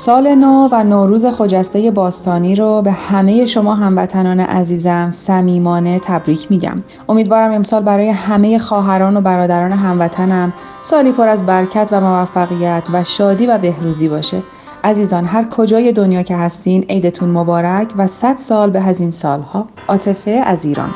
سال 0.00 0.34
نو 0.34 0.68
و 0.72 0.84
نوروز 0.84 1.26
خجسته 1.26 1.90
باستانی 1.90 2.56
رو 2.56 2.82
به 2.82 2.92
همه 2.92 3.46
شما 3.46 3.74
هموطنان 3.74 4.40
عزیزم 4.40 5.10
صمیمانه 5.10 5.98
تبریک 5.98 6.46
میگم. 6.50 6.82
امیدوارم 7.08 7.52
امسال 7.52 7.82
برای 7.82 8.08
همه 8.08 8.58
خواهران 8.58 9.16
و 9.16 9.20
برادران 9.20 9.72
هموطنم 9.72 10.52
سالی 10.82 11.12
پر 11.12 11.28
از 11.28 11.46
برکت 11.46 11.88
و 11.92 12.00
موفقیت 12.00 12.82
و 12.92 13.04
شادی 13.04 13.46
و 13.46 13.58
بهروزی 13.58 14.08
باشه. 14.08 14.42
عزیزان 14.84 15.24
هر 15.24 15.48
کجای 15.50 15.92
دنیا 15.92 16.22
که 16.22 16.36
هستین 16.36 16.82
عیدتون 16.88 17.28
مبارک 17.28 17.88
و 17.96 18.06
صد 18.06 18.36
سال 18.36 18.70
به 18.70 18.88
از 18.88 19.00
این 19.00 19.10
سالها. 19.10 19.66
عاطفه 19.88 20.30
از 20.30 20.64
ایران. 20.64 20.90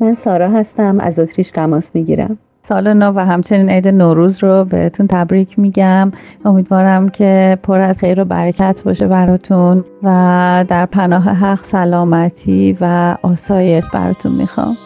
من 0.00 0.16
سارا 0.24 0.50
هستم 0.50 1.00
از 1.00 1.18
اتریش 1.18 1.50
تماس 1.50 1.84
می‌گیرم. 1.94 2.38
سال 2.68 2.92
نو 2.92 3.12
و 3.16 3.18
همچنین 3.18 3.68
عید 3.70 3.88
نوروز 3.88 4.42
رو 4.42 4.64
بهتون 4.64 5.06
تبریک 5.06 5.58
میگم. 5.58 6.12
امیدوارم 6.44 7.08
که 7.08 7.58
پر 7.62 7.80
از 7.80 7.98
خیر 7.98 8.20
و 8.20 8.24
برکت 8.24 8.82
باشه 8.84 9.08
براتون 9.08 9.84
و 10.02 10.64
در 10.68 10.86
پناه 10.86 11.22
حق 11.22 11.64
سلامتی 11.64 12.78
و 12.80 13.14
آسایش 13.22 13.84
براتون 13.94 14.32
می‌خوام. 14.38 14.76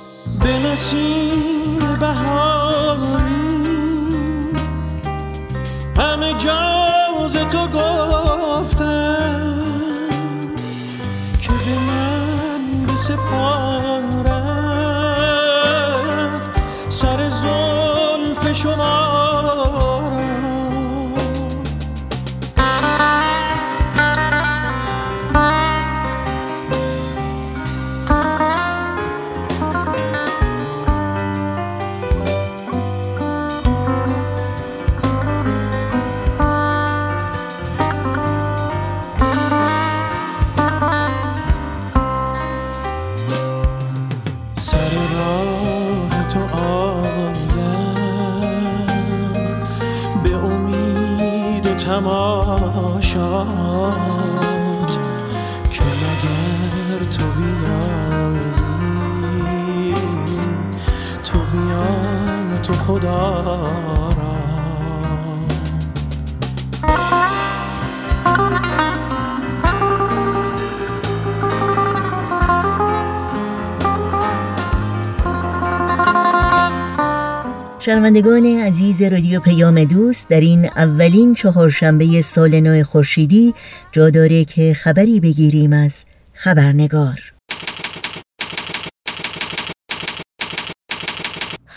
شنوندگان 77.89 78.47
عزیز 78.47 79.03
رادیو 79.03 79.41
پیام 79.41 79.85
دوست 79.85 80.29
در 80.29 80.41
این 80.41 80.65
اولین 80.65 81.35
چهارشنبه 81.35 82.23
سال 82.23 82.61
نو 82.61 82.85
خورشیدی 82.85 83.55
جا 83.93 84.11
داره 84.11 84.45
که 84.45 84.75
خبری 84.75 85.21
بگیریم 85.21 85.73
از 85.73 86.05
خبرنگار. 86.33 87.38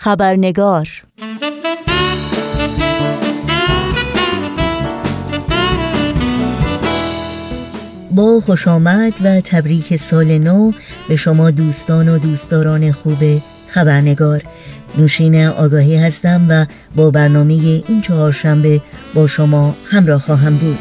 خبرنگار. 0.04 0.88
با 8.12 8.40
خوش 8.40 8.68
آمد 8.68 9.14
و 9.24 9.42
تبریک 9.42 9.96
سال 9.96 10.38
نو 10.38 10.72
به 11.08 11.16
شما 11.16 11.52
دوستان 11.52 12.10
و 12.10 12.18
دوستداران 12.18 12.92
خوب 12.92 13.42
خبرنگار. 13.68 14.44
نوشین 14.98 15.46
آگاهی 15.46 15.98
هستم 15.98 16.46
و 16.50 16.66
با 16.96 17.12
برنامه 17.12 17.54
این 17.88 18.02
چهارشنبه 18.02 18.82
با 19.14 19.28
شما 19.28 19.76
همراه 19.86 20.22
خواهم 20.22 20.58
بود. 20.58 20.80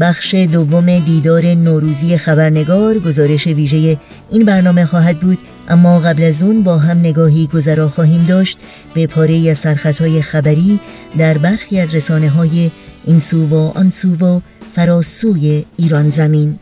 بخش 0.00 0.34
دوم 0.34 0.98
دیدار 0.98 1.46
نوروزی 1.46 2.16
خبرنگار 2.16 2.98
گزارش 2.98 3.46
ویژه 3.46 3.96
این 4.30 4.44
برنامه 4.44 4.86
خواهد 4.86 5.20
بود 5.20 5.38
اما 5.68 5.98
قبل 5.98 6.24
از 6.24 6.42
اون 6.42 6.62
با 6.62 6.78
هم 6.78 6.98
نگاهی 6.98 7.46
گذرا 7.46 7.88
خواهیم 7.88 8.24
داشت 8.24 8.58
به 8.94 9.06
پاره 9.06 9.50
از 9.50 9.58
سرخطهای 9.58 10.22
خبری 10.22 10.80
در 11.18 11.38
برخی 11.38 11.80
از 11.80 11.94
رسانه 11.94 12.28
های 12.28 12.70
این 13.04 13.20
سو 13.20 13.46
و 13.46 13.72
آن 13.74 13.90
سو 13.90 14.16
و 14.16 14.40
فراسوی 14.74 15.64
ایران 15.76 16.10
زمین. 16.10 16.58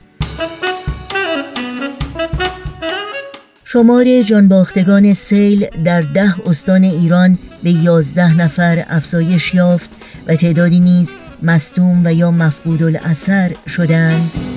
شمار 3.64 4.22
جانباختگان 4.22 5.14
سیل 5.14 5.66
در 5.84 6.00
ده 6.00 6.48
استان 6.48 6.84
ایران 6.84 7.38
به 7.62 7.70
یازده 7.70 8.36
نفر 8.36 8.84
افزایش 8.88 9.54
یافت 9.54 9.90
و 10.26 10.34
تعدادی 10.34 10.80
نیز 10.80 11.14
مصدوم 11.42 12.02
و 12.04 12.12
یا 12.12 12.30
مفقود 12.30 12.82
الاثر 12.82 13.52
شدند. 13.68 14.55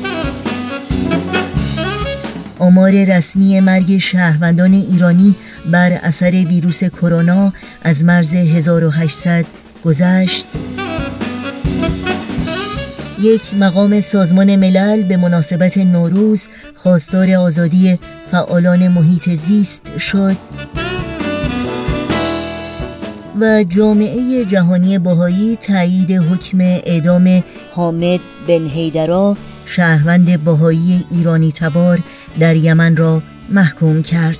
آمار 2.59 2.91
رسمی 2.91 3.59
مرگ 3.59 3.97
شهروندان 3.97 4.73
ایرانی 4.73 5.35
بر 5.71 5.91
اثر 5.91 6.31
ویروس 6.31 6.83
کرونا 6.83 7.53
از 7.81 8.05
مرز 8.05 8.33
1800 8.33 9.45
گذشت. 9.85 10.45
یک 13.21 13.41
مقام 13.59 14.01
سازمان 14.01 14.55
ملل 14.55 15.03
به 15.03 15.17
مناسبت 15.17 15.77
نوروز 15.77 16.47
خواستار 16.75 17.31
آزادی 17.31 17.99
فعالان 18.31 18.87
محیط 18.87 19.29
زیست 19.29 19.97
شد. 19.97 20.35
و 23.39 23.63
جامعه 23.63 24.45
جهانی 24.45 24.99
باهایی 24.99 25.55
تایید 25.55 26.11
حکم 26.11 26.57
اعدام 26.61 27.43
حامد 27.71 28.19
بن 28.47 28.67
هیدرا 28.67 29.37
شهروند 29.69 30.43
باهایی 30.43 31.05
ایرانی 31.11 31.51
تبار 31.51 31.99
در 32.39 32.55
یمن 32.55 32.95
را 32.95 33.23
محکوم 33.49 34.03
کرد. 34.03 34.39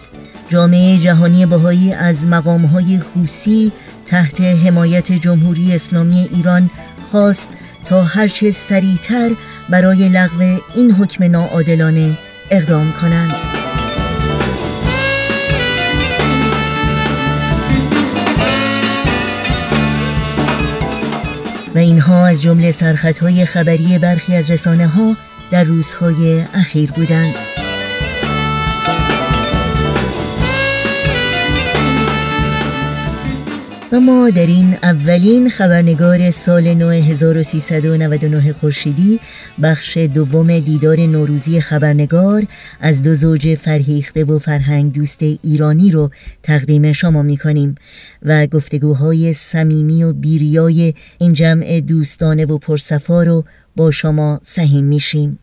جامعه 0.49 0.97
جهانی 0.97 1.45
باهایی 1.45 1.93
از 1.93 2.27
مقامهای 2.27 2.99
خوسی 2.99 3.71
تحت 4.05 4.41
حمایت 4.41 5.11
جمهوری 5.11 5.75
اسلامی 5.75 6.29
ایران 6.31 6.69
خواست 7.11 7.49
تا 7.85 8.03
هرچه 8.03 8.51
سریعتر 8.51 9.31
برای 9.69 10.09
لغو 10.09 10.57
این 10.75 10.91
حکم 10.91 11.23
ناعادلانه 11.23 12.17
اقدام 12.51 12.93
کنند. 13.01 13.68
اینها 21.79 22.27
از 22.27 22.41
جمله 22.41 22.71
سرخطهای 22.71 23.45
خبری 23.45 23.97
برخی 23.97 24.35
از 24.35 24.51
رسانه 24.51 24.87
ها 24.87 25.15
در 25.51 25.63
روزهای 25.63 26.45
اخیر 26.53 26.91
بودند. 26.91 27.35
و 33.91 33.99
ما 33.99 34.29
در 34.29 34.47
این 34.47 34.77
اولین 34.83 35.49
خبرنگار 35.49 36.31
سال 36.31 36.73
9399 36.73 38.53
خورشیدی 38.53 39.19
بخش 39.63 39.97
دوم 39.97 40.59
دیدار 40.59 40.99
نوروزی 40.99 41.61
خبرنگار 41.61 42.43
از 42.81 43.03
دو 43.03 43.15
زوج 43.15 43.55
فرهیخته 43.55 44.23
و 44.23 44.39
فرهنگ 44.39 44.93
دوست 44.93 45.23
ایرانی 45.23 45.91
رو 45.91 46.09
تقدیم 46.43 46.93
شما 46.93 47.21
می 47.21 47.37
کنیم 47.37 47.75
و 48.23 48.47
گفتگوهای 48.47 49.33
صمیمی 49.33 50.03
و 50.03 50.13
بیریای 50.13 50.93
این 51.17 51.33
جمع 51.33 51.81
دوستانه 51.81 52.45
و 52.45 52.57
پرصفا 52.57 53.23
رو 53.23 53.45
با 53.75 53.91
شما 53.91 54.39
سهیم 54.43 54.85
میشیم. 54.85 55.39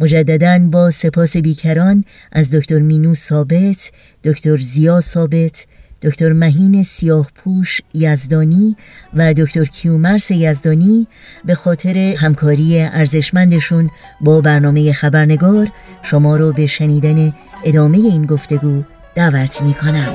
مجددا 0.00 0.58
با 0.58 0.90
سپاس 0.90 1.36
بیکران 1.36 2.04
از 2.32 2.50
دکتر 2.50 2.78
مینو 2.78 3.14
ثابت، 3.14 3.92
دکتر 4.24 4.56
زیا 4.56 5.00
ثابت، 5.00 5.66
دکتر 6.02 6.32
مهین 6.32 6.82
سیاه 6.82 7.28
پوش 7.34 7.80
یزدانی 7.94 8.76
و 9.14 9.34
دکتر 9.34 9.64
کیومرس 9.64 10.30
یزدانی 10.30 11.06
به 11.44 11.54
خاطر 11.54 11.96
همکاری 11.96 12.80
ارزشمندشون 12.80 13.90
با 14.20 14.40
برنامه 14.40 14.92
خبرنگار 14.92 15.68
شما 16.02 16.36
رو 16.36 16.52
به 16.52 16.66
شنیدن 16.66 17.32
ادامه 17.64 17.98
این 17.98 18.26
گفتگو 18.26 18.82
دعوت 19.14 19.62
می 19.62 19.74
کنم. 19.74 20.14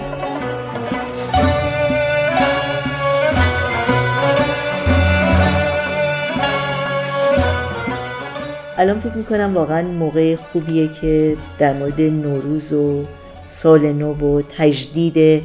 الان 8.77 8.99
فکر 8.99 9.13
می‌کنم 9.13 9.53
واقعا 9.53 9.87
موقع 9.87 10.35
خوبیه 10.35 10.87
که 10.87 11.37
در 11.59 11.73
مورد 11.73 12.01
نوروز 12.01 12.73
و 12.73 13.05
سال 13.49 13.93
نو 13.93 14.13
و 14.13 14.41
تجدید 14.57 15.43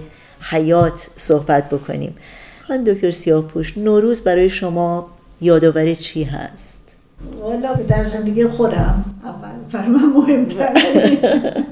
حیات 0.51 1.09
صحبت 1.17 1.71
بکنیم. 1.71 2.15
خانم 2.69 2.85
دکتر 2.85 3.11
سیاهپوش 3.11 3.79
نوروز 3.79 4.21
برای 4.21 4.49
شما 4.49 5.11
یادآور 5.41 5.95
چی 5.95 6.25
هست؟ 6.25 6.97
والا 7.41 7.75
در 7.75 8.05
زندگی 8.05 8.47
خودم 8.47 9.05
اول 9.25 9.49
برای 9.73 9.89
من 9.89 10.07
مهمتره 10.07 11.19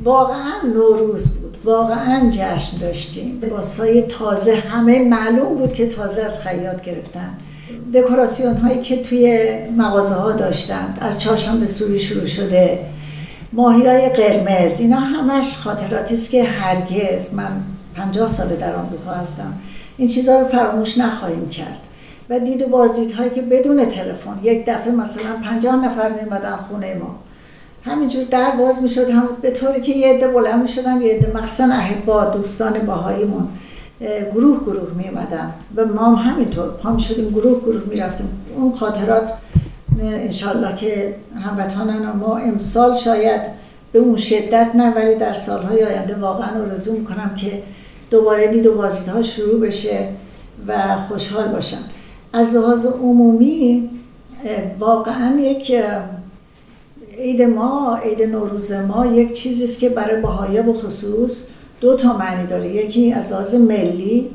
واقعا 0.00 0.52
نوروز 0.74 1.34
بود. 1.38 1.56
واقعا 1.64 2.30
جشن 2.30 2.78
داشتیم. 2.78 3.40
لباسهای 3.42 4.02
تازه 4.02 4.54
همه 4.54 5.08
معلوم 5.08 5.54
بود 5.54 5.72
که 5.72 5.86
تازه 5.86 6.22
از 6.22 6.40
خیاط 6.40 6.82
گرفتن. 6.82 7.34
دکوراسیون 7.94 8.56
هایی 8.56 8.82
که 8.82 9.02
توی 9.02 9.48
مغازه 9.76 10.14
ها 10.14 10.32
داشتند 10.32 10.98
از 11.00 11.20
چهارشنبه 11.20 11.66
سوری 11.66 11.98
شروع 12.00 12.26
شده. 12.26 12.78
ماهی 13.54 13.86
های 13.86 14.08
قرمز 14.08 14.80
اینا 14.80 14.96
همش 14.96 15.56
خاطراتی 15.56 16.14
است 16.14 16.30
که 16.30 16.44
هرگز 16.44 17.34
من 17.34 17.50
پنجاه 17.96 18.28
ساله 18.28 18.56
در 18.56 18.74
آمریکا 18.76 19.10
هستم. 19.10 19.52
این 19.96 20.08
چیزها 20.08 20.40
رو 20.40 20.48
فراموش 20.48 20.98
نخواهیم 20.98 21.48
کرد. 21.48 21.78
و 22.30 22.40
دید 22.40 22.62
و 22.62 22.68
بازدیدهایی 22.68 23.30
که 23.30 23.42
بدون 23.42 23.84
تلفن 23.84 24.38
یک 24.42 24.66
دفعه 24.66 24.92
مثلا 24.92 25.32
پنجاه 25.44 25.76
نفر 25.86 26.08
میمدن 26.08 26.56
خونه 26.68 26.94
ما. 26.94 27.14
همینجور 27.84 28.24
در 28.24 28.50
باز 28.50 28.82
می‌شد 28.82 29.10
هم 29.10 29.28
به 29.42 29.50
طوری 29.50 29.80
که 29.80 29.92
یه 29.92 30.14
عده 30.14 30.28
بلند 30.28 30.62
می‌شدن 30.62 31.02
یه 31.02 31.14
عده 31.14 31.32
مخصوصا 31.34 31.64
احبا 31.64 32.24
دوستان 32.24 32.78
باهاییمون 32.78 33.48
گروه 34.34 34.60
گروه 34.60 34.90
میمدن 34.96 35.52
و 35.76 35.84
ما 35.84 36.14
هم 36.14 36.30
همینطور 36.30 36.68
پا 36.68 36.98
شدیم 36.98 37.28
گروه 37.28 37.60
گروه 37.60 37.82
می‌رفتیم. 37.90 38.28
اون 38.56 38.72
خاطرات 38.72 39.32
انشالله 40.02 40.76
که 40.76 41.14
هموطنان 41.44 42.16
ما 42.16 42.36
امسال 42.36 42.96
شاید 42.96 43.40
به 43.92 43.98
اون 43.98 44.16
شدت 44.16 44.70
نه 44.74 44.94
ولی 44.94 45.14
در 45.14 45.32
سالهای 45.32 45.84
آینده 45.84 46.14
واقعا 46.14 46.62
آرزو 46.62 46.92
می‌کنم 46.92 47.34
که 47.36 47.62
دوباره 48.10 48.46
دید 48.46 48.66
و 48.66 48.74
بازدیدها 48.74 49.22
شروع 49.22 49.60
بشه 49.60 50.08
و 50.68 50.96
خوشحال 51.08 51.48
باشن. 51.48 51.78
از 52.32 52.54
لحاظ 52.54 52.86
عمومی 52.86 53.90
واقعا 54.78 55.40
یک 55.40 55.72
عید 57.18 57.42
ما 57.42 57.98
عید 58.04 58.22
نوروز 58.22 58.72
ما 58.72 59.06
یک 59.06 59.32
چیزی 59.32 59.64
است 59.64 59.80
که 59.80 59.88
برای 59.88 60.20
بهایی 60.22 60.62
به 60.62 60.72
خصوص 60.72 61.44
دو 61.80 61.96
تا 61.96 62.16
معنی 62.16 62.46
داره. 62.46 62.74
یکی 62.74 63.12
از 63.12 63.32
لحاظ 63.32 63.54
ملی 63.54 64.30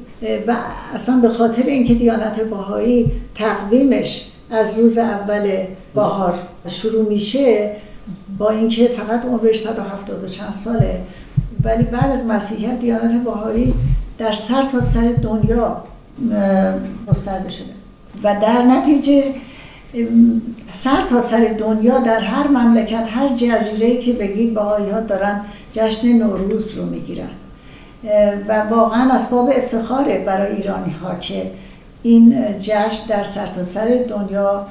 و 0.47 0.55
اصلا 0.93 1.15
به 1.15 1.29
خاطر 1.29 1.63
اینکه 1.63 1.93
دیانت 1.93 2.39
بهایی 2.39 3.11
تقویمش 3.35 4.28
از 4.51 4.79
روز 4.79 4.97
اول 4.97 5.63
بهار 5.95 6.35
شروع 6.67 7.09
میشه 7.09 7.71
با 8.37 8.49
اینکه 8.49 8.87
فقط 8.87 9.25
عمرش 9.25 9.59
170 9.59 10.23
و 10.23 10.27
چند 10.27 10.51
ساله 10.51 11.01
ولی 11.63 11.83
بعد 11.83 12.11
از 12.11 12.25
مسیحیت 12.25 12.79
دیانت 12.79 13.23
بهایی 13.23 13.73
در 14.17 14.33
سر 14.33 14.63
تا 14.71 14.81
سر 14.81 15.13
دنیا 15.23 15.83
گسترده 17.07 17.49
شده. 17.49 17.73
و 18.23 18.35
در 18.41 18.61
نتیجه 18.61 19.23
سر 20.73 21.07
تا 21.09 21.21
سر 21.21 21.55
دنیا 21.59 21.99
در 21.99 22.19
هر 22.19 22.47
مملکت 22.47 23.05
هر 23.09 23.29
جزیره 23.35 23.97
که 23.97 24.13
بگید 24.13 24.53
بهایی 24.53 24.89
ها 24.89 24.99
دارن 24.99 25.41
جشن 25.73 26.07
نوروز 26.07 26.77
رو 26.77 26.85
می‌گیرن. 26.85 27.29
و 28.47 28.59
واقعا 28.69 29.13
اسباب 29.13 29.49
افتخاره 29.55 30.23
برای 30.25 30.55
ایرانی 30.55 30.91
ها 30.91 31.15
که 31.15 31.51
این 32.03 32.35
جشن 32.59 33.07
در 33.09 33.23
سرتاسر 33.23 33.63
سر 33.63 34.03
دنیا 34.09 34.65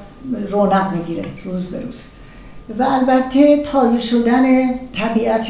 رونق 0.51 0.93
می‌گیره 0.93 1.25
روز 1.45 1.67
به 1.67 1.81
روز. 1.81 2.05
و 2.79 2.83
البته 2.83 3.63
تازه 3.63 3.99
شدن 3.99 4.75
طبیعت 4.75 5.47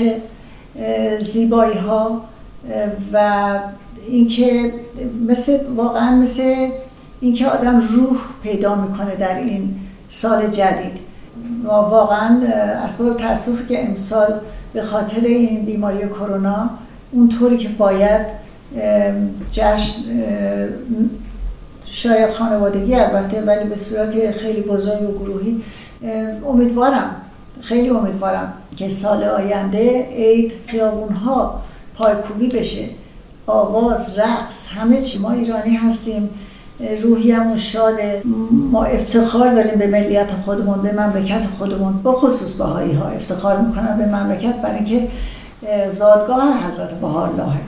زیبایی 1.20 1.78
ها 1.78 2.20
و 3.12 3.48
اینکه 4.08 4.72
مثل 5.28 5.58
واقعا 5.76 6.16
مثل 6.16 6.68
اینکه 7.20 7.46
آدم 7.46 7.80
روح 7.80 8.16
پیدا 8.42 8.74
می‌کنه 8.74 9.16
در 9.16 9.38
این 9.38 9.74
سال 10.08 10.46
جدید. 10.46 10.98
و 11.64 11.68
واقعا 11.68 12.42
اسباب 12.84 13.16
تاسفی 13.16 13.66
که 13.68 13.88
امسال 13.88 14.40
به 14.72 14.82
خاطر 14.82 15.20
این 15.20 15.64
بیماری 15.64 16.08
کرونا 16.08 16.70
اونطوری 17.12 17.56
که 17.56 17.68
باید 17.68 18.26
جشن 19.52 20.02
شاید 22.02 22.30
خانوادگی 22.30 22.94
البته 22.94 23.40
ولی 23.40 23.68
به 23.68 23.76
صورت 23.76 24.30
خیلی 24.30 24.60
بزرگ 24.60 25.02
و 25.02 25.18
گروهی 25.18 25.62
امیدوارم 26.48 27.16
خیلی 27.60 27.88
امیدوارم 27.90 28.52
که 28.76 28.88
سال 28.88 29.24
آینده 29.24 30.08
عید 30.10 30.52
خیابون 30.66 31.12
ها 31.12 31.62
پایکوبی 31.94 32.48
بشه. 32.48 32.84
آواز 33.46 34.18
رقص 34.18 34.68
همه 34.68 35.00
چی. 35.00 35.18
ما 35.18 35.32
ایرانی 35.32 35.74
هستیم 35.74 36.30
روحیمون 37.02 37.56
شاده. 37.56 38.22
ما 38.70 38.84
افتخار 38.84 39.54
داریم 39.54 39.78
به 39.78 39.86
ملیت 39.86 40.30
خودمون 40.44 40.82
به 40.82 40.92
مملکت 40.92 41.42
خودمون. 41.58 41.92
با 42.02 42.12
خصوص 42.12 42.54
بهایی 42.54 42.92
ها 42.92 43.08
افتخار 43.08 43.58
می‌کنن 43.58 43.98
به 43.98 44.06
مملکت 44.06 44.54
برای 44.54 44.76
اینکه 44.76 45.08
زادگاه 45.90 46.68
حضرت 46.68 46.90
لاهه 47.36 47.60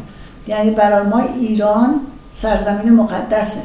یعنی 0.46 0.70
برای 0.70 1.06
ما 1.06 1.22
ایران 1.40 2.00
سرزمین 2.32 2.94
مقدسه. 2.94 3.60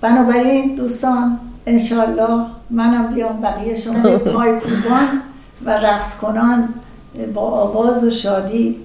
بنابراین 0.00 0.74
دوستان 0.74 1.38
انشالله 1.66 2.46
منم 2.70 3.14
بیام 3.14 3.40
بقیه 3.40 3.74
شما 3.74 4.18
پای 4.34 4.52
کوبان 4.60 5.22
و 5.64 5.70
رقص 5.70 6.18
کنان 6.18 6.68
با 7.34 7.40
آواز 7.40 8.04
و 8.04 8.10
شادی. 8.10 8.76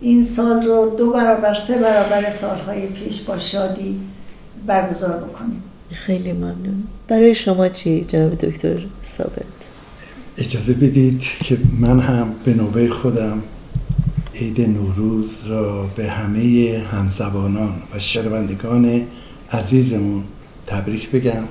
این 0.00 0.22
سال 0.22 0.62
رو 0.62 0.94
دو 0.98 1.10
برابر 1.10 1.54
سه 1.54 1.78
برابر 1.78 2.30
سالهای 2.30 2.86
پیش 2.86 3.22
با 3.22 3.38
شادی 3.38 4.00
برگزار 4.66 5.16
بکنیم. 5.16 5.62
خیلی 5.90 6.32
ممنون. 6.32 6.84
برای 7.08 7.34
شما 7.34 7.68
چی 7.68 8.04
جناب 8.04 8.34
دکتر 8.34 8.86
ثابت؟ 9.04 9.42
اجازه 10.38 10.72
بدید 10.72 11.20
که 11.20 11.58
من 11.80 12.00
هم 12.00 12.34
به 12.44 12.54
نوبه 12.54 12.88
خودم 12.88 13.42
عید 14.34 14.60
نوروز 14.60 15.46
را 15.46 15.86
به 15.96 16.10
همه 16.10 16.82
همزبانان 16.92 17.72
و 17.94 17.98
شنوندگان 17.98 19.02
عزیزمون 19.52 20.24
تبریک 20.68 21.10
بگم 21.10 21.44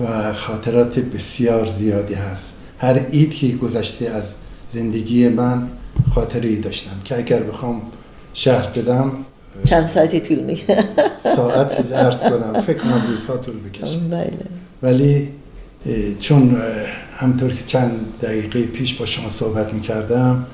و 0.00 0.32
خاطرات 0.32 0.98
بسیار 0.98 1.66
زیادی 1.66 2.14
هست. 2.14 2.54
هر 2.78 2.98
عید 2.98 3.34
که 3.34 3.48
گذشته 3.48 4.08
از 4.08 4.24
زندگی 4.72 5.28
من 5.28 5.68
خاطری 6.14 6.60
داشتم 6.60 6.96
که 7.04 7.16
اگر 7.18 7.42
بخوام 7.42 7.82
شهر 8.34 8.66
بدم 8.66 9.12
چند 9.64 9.86
ساعتی 9.86 10.20
طول 10.20 10.38
میگه 10.38 10.84
ساعت 11.36 11.92
عرض 12.04 12.22
کنم. 12.22 12.60
فکر 12.60 12.78
کنم 12.78 13.02
دو 13.10 13.16
ساعت 13.16 13.42
طول 13.42 13.54
بکشه 13.68 13.98
بله. 13.98 14.32
ولی 14.82 15.28
چون 16.20 16.56
همطور 17.16 17.50
که 17.52 17.64
چند 17.66 17.92
دقیقه 18.22 18.62
پیش 18.62 18.94
با 18.94 19.06
شما 19.06 19.30
صحبت 19.30 19.74
می‌کردم 19.74 20.46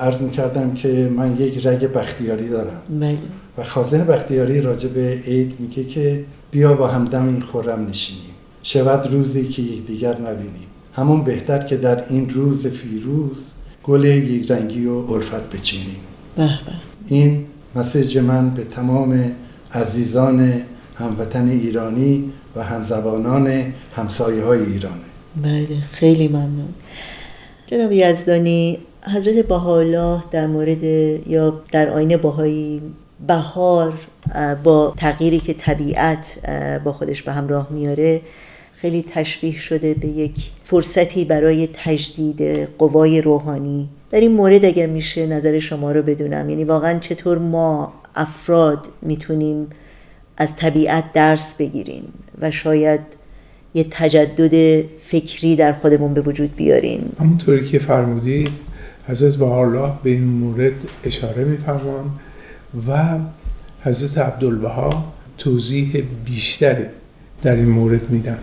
عرض 0.00 0.22
می‌کردم 0.22 0.74
که 0.74 1.10
من 1.16 1.36
یک 1.36 1.66
رگ 1.66 1.92
بختیاری 1.92 2.48
دارم. 2.48 2.82
بله. 3.00 3.18
و 3.58 3.64
خازن 3.64 4.04
بختیاری 4.04 4.60
راجع 4.60 4.88
به 4.88 5.20
عید 5.26 5.56
میگه 5.58 5.84
که 5.84 6.24
بیا 6.50 6.74
با 6.74 6.88
همدم 6.88 7.28
این 7.28 7.40
خورم 7.40 7.86
نشینیم. 7.86 8.30
شود 8.62 9.12
روزی 9.12 9.48
که 9.48 9.62
یک 9.62 9.86
دیگر 9.86 10.20
نبینیم. 10.20 10.66
همون 10.92 11.24
بهتر 11.24 11.58
که 11.58 11.76
در 11.76 12.04
این 12.08 12.30
روز 12.30 12.66
فیروز 12.66 13.50
گل 13.82 14.04
یک 14.04 14.50
رنگی 14.50 14.86
و 14.86 14.92
الفت 14.92 15.50
بچینیم. 15.50 15.96
این 17.06 17.44
مسیج 17.74 18.18
من 18.18 18.50
به 18.50 18.64
تمام 18.64 19.32
عزیزان 19.72 20.52
هموطن 20.98 21.48
ایرانی 21.48 22.32
و 22.56 22.62
همزبانان 22.62 23.72
همسایه 23.96 24.44
های 24.44 24.62
ایرانه 24.62 25.08
بله 25.42 25.80
خیلی 25.90 26.28
ممنون. 26.28 26.74
جناب 27.66 27.92
یزدانی 27.92 28.78
حضرت 29.02 29.46
بهاءالله 29.46 30.24
در 30.30 30.46
مورد 30.46 30.82
یا 31.26 31.60
در 31.72 31.88
آین 31.88 32.16
باهایی 32.16 32.82
بهار 33.26 33.92
با 34.64 34.94
تغییری 34.96 35.40
که 35.40 35.54
طبیعت 35.54 36.38
با 36.84 36.92
خودش 36.92 37.22
به 37.22 37.32
همراه 37.32 37.68
میاره 37.70 38.20
خیلی 38.72 39.04
تشبیه 39.10 39.52
شده 39.52 39.94
به 39.94 40.06
یک 40.06 40.50
فرصتی 40.64 41.24
برای 41.24 41.68
تجدید 41.84 42.42
قوای 42.78 43.20
روحانی. 43.20 43.88
در 44.10 44.20
این 44.20 44.32
مورد 44.32 44.64
اگر 44.64 44.86
میشه 44.86 45.26
نظر 45.26 45.58
شما 45.58 45.92
رو 45.92 46.02
بدونم 46.02 46.50
یعنی 46.50 46.64
واقعا 46.64 46.98
چطور 46.98 47.38
ما 47.38 47.92
افراد 48.16 48.86
می‌تونیم 49.02 49.66
از 50.36 50.56
طبیعت 50.56 51.12
درس 51.12 51.54
بگیریم 51.54 52.12
و 52.40 52.50
شاید 52.50 53.00
یه 53.74 53.86
تجدد 53.90 54.84
فکری 55.00 55.56
در 55.56 55.72
خودمون 55.72 56.14
به 56.14 56.20
وجود 56.20 56.56
بیاریم. 56.56 57.16
همونطوری 57.20 57.64
که 57.64 57.78
فرمودید 57.78 58.50
حضرت 59.08 59.42
الله 59.42 59.92
به 60.02 60.10
این 60.10 60.24
مورد 60.24 60.72
اشاره 61.04 61.44
میفرمان 61.44 62.10
و 62.88 63.18
حضرت 63.82 64.18
عبدالبها 64.18 65.12
توضیح 65.38 66.02
بیشتری 66.24 66.84
در 67.42 67.56
این 67.56 67.68
مورد 67.68 68.10
میدن. 68.10 68.38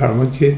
فرمان 0.00 0.30
که 0.30 0.56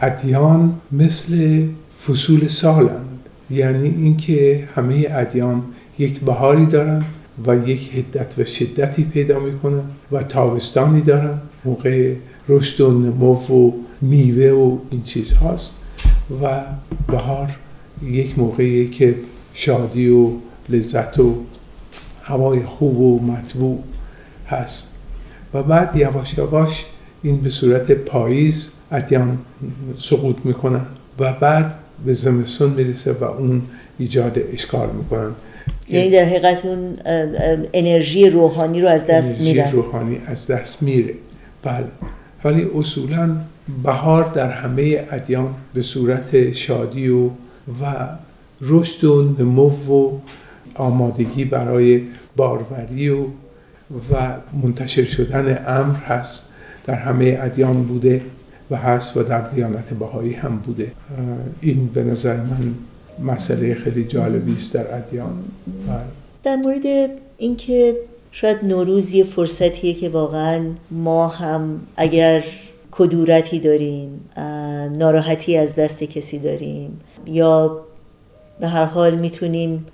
ادیان 0.00 0.74
مثل 0.92 1.62
فصول 2.06 2.48
سالند. 2.48 3.06
یعنی 3.50 3.88
اینکه 3.88 4.68
همه 4.74 5.06
ادیان 5.10 5.62
یک 5.98 6.20
بهاری 6.20 6.66
دارند 6.66 7.04
و 7.46 7.68
یک 7.68 7.90
حدت 7.92 8.38
و 8.38 8.44
شدتی 8.44 9.04
پیدا 9.04 9.40
می‌کنن 9.40 9.82
و 10.12 10.22
تابستانی 10.22 11.00
دارن. 11.00 11.38
موقع 11.64 12.14
رشد 12.48 12.80
و 12.80 12.98
نمو 12.98 13.34
و 13.34 13.72
میوه 14.00 14.50
و 14.50 14.78
این 14.90 15.02
چیز 15.02 15.32
هاست. 15.32 15.74
و 16.42 16.62
بهار 17.08 17.48
یک 18.02 18.38
موقعی 18.38 18.88
که 18.88 19.14
شادی 19.54 20.08
و 20.08 20.30
لذت 20.68 21.18
و 21.18 21.34
هوای 22.28 22.62
خوب 22.62 23.00
و 23.00 23.20
مطبوع 23.22 23.78
هست. 24.46 24.94
و 25.54 25.62
بعد 25.62 25.96
یواش 25.96 26.38
یواش 26.38 26.84
این 27.22 27.40
به 27.40 27.50
صورت 27.50 27.92
پاییز 27.92 28.72
ادیان 28.92 29.38
سقوط 29.98 30.36
می‌کنن 30.44 30.86
و 31.18 31.32
بعد 31.32 31.74
به 32.04 32.12
زمستون 32.12 32.70
می‌رسه 32.70 33.12
و 33.12 33.24
اون 33.24 33.62
ایجاد 33.98 34.38
اشکال 34.52 34.88
می‌کنن. 34.90 35.30
یعنی 35.88 36.10
در 36.10 36.24
حقیقت 36.24 36.64
اون 36.64 36.98
انرژی 37.74 38.30
روحانی 38.30 38.80
رو 38.80 38.88
از 38.88 39.06
دست 39.06 39.40
میره 39.40 39.60
انرژی 39.60 39.76
روحانی 39.76 40.20
از 40.26 40.46
دست 40.46 40.82
میره. 40.82 41.14
بله. 41.62 41.86
ولی 42.44 42.66
اصولا 42.78 43.36
بهار 43.82 44.24
در 44.24 44.48
همه 44.48 45.06
ادیان 45.10 45.54
به 45.74 45.82
صورت 45.82 46.52
شادی 46.52 47.08
و 47.08 47.26
و 47.82 48.08
رشد 48.60 49.04
و 49.04 49.34
نمو 49.38 49.70
و 49.70 50.18
آمادگی 50.78 51.44
برای 51.44 52.02
باروری 52.36 53.08
و 53.08 53.24
و 54.10 54.36
منتشر 54.62 55.04
شدن 55.04 55.64
امر 55.66 55.96
هست. 55.96 56.48
در 56.86 56.94
همه 56.94 57.38
ادیان 57.40 57.82
بوده 57.82 58.20
و 58.70 58.76
هست 58.76 59.16
و 59.16 59.22
در 59.22 59.40
دیانت 59.40 59.94
بهایی 59.94 60.32
هم 60.32 60.56
بوده. 60.56 60.92
این 61.60 61.86
به 61.86 62.04
نظر 62.04 62.36
من 62.36 62.74
مسئله 63.24 63.74
خیلی 63.74 64.04
جالبی 64.04 64.56
است 64.58 64.74
در 64.74 64.96
ادیان. 64.96 65.44
در 66.44 66.56
مورد 66.56 67.10
اینکه 67.38 67.96
شاید 68.32 68.64
نوروز 68.64 69.12
یه 69.12 69.24
فرصتیه 69.24 69.94
که 69.94 70.08
واقعا 70.08 70.62
ما 70.90 71.28
هم 71.28 71.80
اگر 71.96 72.44
کدورتی 72.90 73.60
داریم 73.60 74.20
ناراحتی 74.98 75.56
از 75.56 75.74
دست 75.74 76.02
کسی 76.02 76.38
داریم 76.38 77.00
یا 77.26 77.80
به 78.60 78.68
هر 78.68 78.84
حال 78.84 79.14
می‌تونیم 79.18 79.86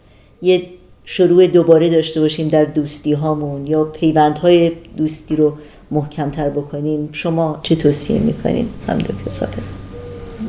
یه 0.43 0.63
شروع 1.05 1.47
دوباره 1.47 1.91
داشته 1.91 2.21
باشیم 2.21 2.49
در 2.49 2.65
دوستی 2.65 3.13
هامون 3.13 3.67
یا 3.67 3.85
پیوندهای 3.85 4.73
دوستی 4.97 5.37
رو 5.37 5.53
محکمتر 5.91 6.51
بکنیم 6.51 7.09
شما 7.13 7.61
چه 7.63 7.75
توصیه 7.75 8.19
می‌کنین؟ 8.19 8.69
هم 8.89 8.99
دکتر 8.99 9.31
ثابت 9.31 9.59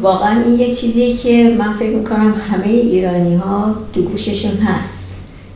واقعا 0.01 0.43
این 0.43 0.59
یه 0.59 0.75
چیزی 0.75 1.13
که 1.13 1.55
من 1.59 1.73
فکر 1.73 1.95
می‌کنم 1.95 2.33
همه 2.33 2.67
ایرانی 2.67 3.35
ها 3.35 3.75
دو 3.93 4.01
گوششون 4.01 4.51
هست 4.51 5.15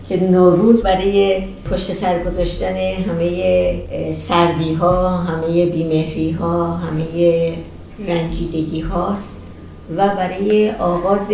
که 0.09 0.23
نوروز 0.23 0.83
برای 0.83 1.41
پشت 1.71 1.93
سر 1.93 2.23
گذاشتن 2.23 2.75
همه 2.75 4.13
سردی 4.13 4.73
ها 4.73 5.17
همه 5.17 5.65
بیمهری 5.65 6.31
ها 6.31 6.75
همه 6.75 7.05
رنجیدگی 8.07 8.81
هاست 8.81 9.37
و 9.97 10.09
برای 10.09 10.71
آغاز 10.71 11.31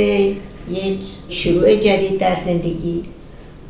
یک 0.69 0.99
شروع 1.29 1.75
جدید 1.75 2.17
در 2.17 2.37
زندگی 2.45 3.03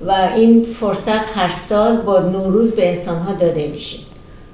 و 0.08 0.12
این 0.36 0.64
فرصت 0.80 1.38
هر 1.38 1.52
سال 1.52 1.98
با 1.98 2.20
نوروز 2.20 2.72
به 2.72 2.90
انسان 2.90 3.20
ها 3.20 3.34
داده 3.34 3.68
میشه. 3.68 3.98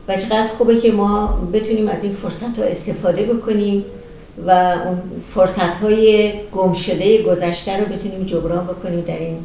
و 0.08 0.18
چقدر 0.18 0.48
خوبه 0.58 0.80
که 0.80 0.92
ما 0.92 1.40
بتونیم 1.54 1.88
از 1.88 2.04
این 2.04 2.14
فرصت 2.14 2.60
ها 2.60 2.66
استفاده 2.66 3.24
بکنیم 3.24 3.86
و 4.48 4.52
اون 4.86 5.02
فرصت 5.36 5.76
های 5.82 6.32
گم 6.54 6.74
شده 6.74 7.24
گذشته 7.24 7.78
رو 7.78 7.86
بتونیم 7.86 8.24
جبران 8.26 8.66
بکنیم 8.66 9.02
در 9.02 9.20
این 9.20 9.38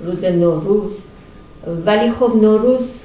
روز 0.00 0.24
نوروز. 0.24 0.98
ولی 1.86 2.10
خب 2.10 2.32
نوروز 2.42 3.02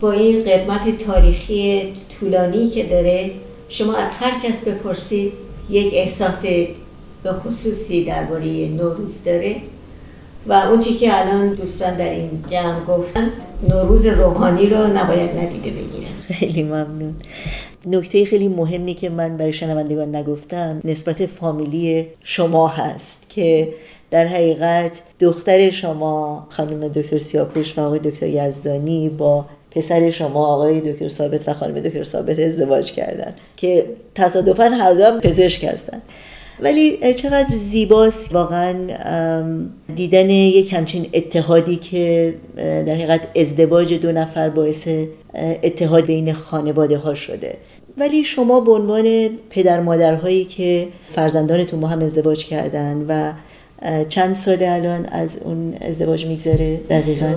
با 0.00 0.12
این 0.12 0.42
قدمت 0.42 0.98
تاریخی 0.98 1.92
طولانی 2.20 2.68
که 2.68 2.84
داره 2.84 3.30
شما 3.68 3.94
از 3.94 4.08
هر 4.20 4.32
کس 4.42 4.64
بپرسید 4.64 5.32
یک 5.70 5.94
احساس 5.94 6.44
به 7.26 7.32
خصوصی 7.32 8.04
درباره 8.04 8.68
نوروز 8.68 9.24
داره 9.24 9.56
و 10.46 10.52
اون 10.52 10.80
چی 10.80 10.94
که 10.94 11.20
الان 11.20 11.48
دوستان 11.48 11.96
در 11.96 12.10
این 12.10 12.30
جمع 12.50 12.84
گفتن 12.84 13.30
نوروز 13.68 14.06
روحانی 14.06 14.66
رو 14.66 14.86
نباید 14.86 15.30
ندیده 15.38 15.70
بگیرن. 15.70 16.38
خیلی 16.38 16.62
ممنون. 16.62 17.14
نکته 17.86 18.24
خیلی 18.24 18.48
مهمی 18.48 18.94
که 18.94 19.10
من 19.10 19.36
برای 19.36 19.52
شنوندگان 19.52 20.16
نگفتم 20.16 20.80
نسبت 20.84 21.26
فامیلی 21.26 22.06
شما 22.24 22.68
هست 22.68 23.20
که 23.28 23.68
در 24.10 24.26
حقیقت 24.26 24.92
دختر 25.20 25.70
شما 25.70 26.46
خانم 26.50 26.88
دکتر 26.88 27.18
سیاپوش 27.18 27.78
و 27.78 27.80
آقای 27.80 27.98
دکتر 27.98 28.26
یزدانی 28.26 29.08
با 29.08 29.44
پسر 29.70 30.10
شما 30.10 30.46
آقای 30.46 30.80
دکتر 30.80 31.08
ثابت 31.08 31.48
و 31.48 31.54
خانم 31.54 31.80
دکتر 31.80 32.02
ثابت 32.02 32.38
ازدواج 32.38 32.92
کردن 32.92 33.34
که 33.56 33.86
تصادفا 34.14 34.64
هر 34.64 34.94
دو 34.94 35.04
هم 35.04 35.20
پزشک 35.20 35.64
هستن. 35.64 36.02
ولی 36.60 37.14
چقدر 37.14 37.54
زیباست 37.54 38.34
واقعا 38.34 38.74
دیدن 39.96 40.30
یک 40.30 40.72
همچین 40.74 41.06
اتحادی 41.12 41.76
که 41.76 42.34
در 42.56 42.94
حقیقت 42.94 43.20
ازدواج 43.36 43.94
دو 43.94 44.12
نفر 44.12 44.48
باعث 44.48 44.88
اتحاد 45.62 46.06
بین 46.06 46.32
خانواده 46.32 46.98
ها 46.98 47.14
شده. 47.14 47.56
ولی 47.98 48.24
شما 48.24 48.60
به 48.60 48.72
عنوان 48.72 49.28
پدر 49.50 49.80
مادرهایی 49.80 50.44
که 50.44 50.88
فرزندانتون 51.14 51.80
با 51.80 51.88
هم 51.88 52.00
ازدواج 52.00 52.44
کردن 52.44 53.04
و 53.08 53.32
چند 54.08 54.36
سال 54.36 54.62
الان 54.62 55.06
از 55.06 55.38
اون 55.44 55.74
ازدواج 55.80 56.26
میگذره؟ 56.26 56.80
دقیقا. 56.90 57.34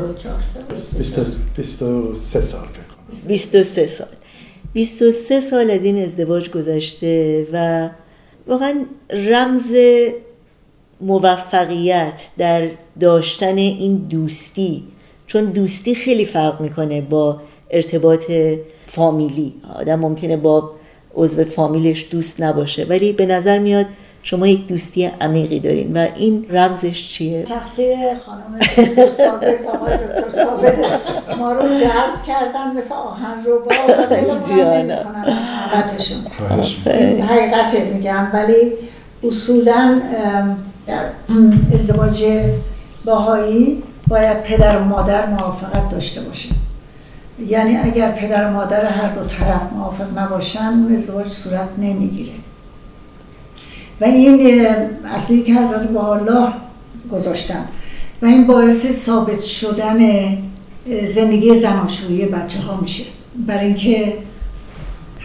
23 0.78 2.38
سال. 2.48 2.68
23 3.28 3.88
سال 3.88 4.08
23 4.74 5.40
سال 5.40 5.72
از 5.72 5.84
این 5.84 6.04
ازدواج 6.04 6.50
گذشته 6.50 7.48
و 7.54 7.90
واقعا 8.50 8.86
رمز 9.10 9.76
موفقیت 11.02 12.22
در 12.38 12.70
داشتن 13.00 13.58
این 13.58 13.96
دوستی 13.96 14.84
چون 15.28 15.46
دوستی 15.46 15.96
خیلی 15.96 16.26
فرق 16.26 16.62
می‌کنه 16.62 17.02
با 17.02 17.42
ارتباط 17.72 18.32
فامیلی. 18.86 19.54
آدم 19.76 20.00
ممکنه 20.00 20.38
با 20.38 20.72
عضو 21.16 21.44
فامیلش 21.44 22.06
دوست 22.12 22.42
نباشه 22.42 22.84
ولی 22.84 23.14
به 23.14 23.26
نظر 23.26 23.60
میاد 23.60 23.86
شما 24.24 24.48
یک 24.48 24.68
دوستی 24.68 25.12
عمیقی 25.22 25.60
دارین 25.60 25.98
و 25.98 26.08
این 26.16 26.46
رمزش 26.50 27.08
چیه؟ 27.08 27.44
تقصیر 27.44 27.98
خانم 28.26 28.60
دکتر 28.60 29.10
ثابت 29.10 29.76
آقای 29.76 29.98
دکتر 29.98 30.30
ثابت. 30.30 30.78
ما 31.38 31.52
رو 31.52 31.62
جذب 31.62 32.24
کردن 32.28 32.78
مثل 32.78 32.96
آهن 32.96 33.44
رو 33.46 33.60
با 33.60 33.72
حقیقت 37.30 37.80
میگم 37.94 38.28
ولی 38.34 38.74
اصولا 39.24 40.02
در 40.88 41.04
ازدواج 41.74 42.26
باهایی 43.06 43.84
باید 44.08 44.44
پدر 44.44 44.78
و 44.78 44.84
مادر 44.84 45.26
موافقت 45.26 45.90
داشته 45.92 46.22
باشه 46.22 46.50
یعنی 47.48 47.78
اگر 47.78 48.12
پدر 48.12 48.48
و 48.48 48.52
مادر 48.52 48.86
هر 48.86 49.10
دو 49.10 49.26
طرف 49.26 49.62
موافق 49.74 50.18
نباشن 50.18 50.66
اون 50.66 50.96
ازدواج 50.96 51.28
صورت 51.28 51.70
نمی‌گیره. 51.78 52.32
و 54.02 54.06
این 54.06 54.70
اصلی 55.06 55.44
که 55.44 55.54
حضرت 55.54 55.88
با 55.88 56.16
الله 56.16 56.48
گذاشتن 57.12 57.66
و 58.22 58.26
این 58.26 58.48
باعث 58.48 58.92
ثابت 58.92 59.42
شدن 59.42 59.98
زندگی 61.06 61.56
زناشویی 61.56 62.26
بچه 62.26 62.60
ها 62.60 62.78
میشه. 62.82 63.04
برای 63.48 63.66
اینکه 63.66 64.14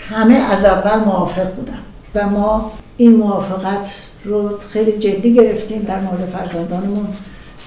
همه 0.08 0.34
از 0.34 0.64
اول 0.64 1.04
موافق 1.04 1.54
بودن 1.54 1.78
و 2.14 2.28
ما 2.28 2.72
این 2.96 3.16
موافقت 3.16 4.02
رو 4.24 4.58
خیلی 4.58 4.92
جدی 4.92 5.34
گرفتیم 5.34 5.82
در 5.82 6.00
مورد 6.00 6.28
فرزندانمون. 6.32 7.06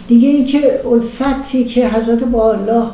دیگه 0.08 0.30
اینکه 0.30 0.82
الفتی 0.92 1.66
که 1.66 1.90
حضرت 1.90 2.24
با 2.24 2.54
الله 2.54 2.88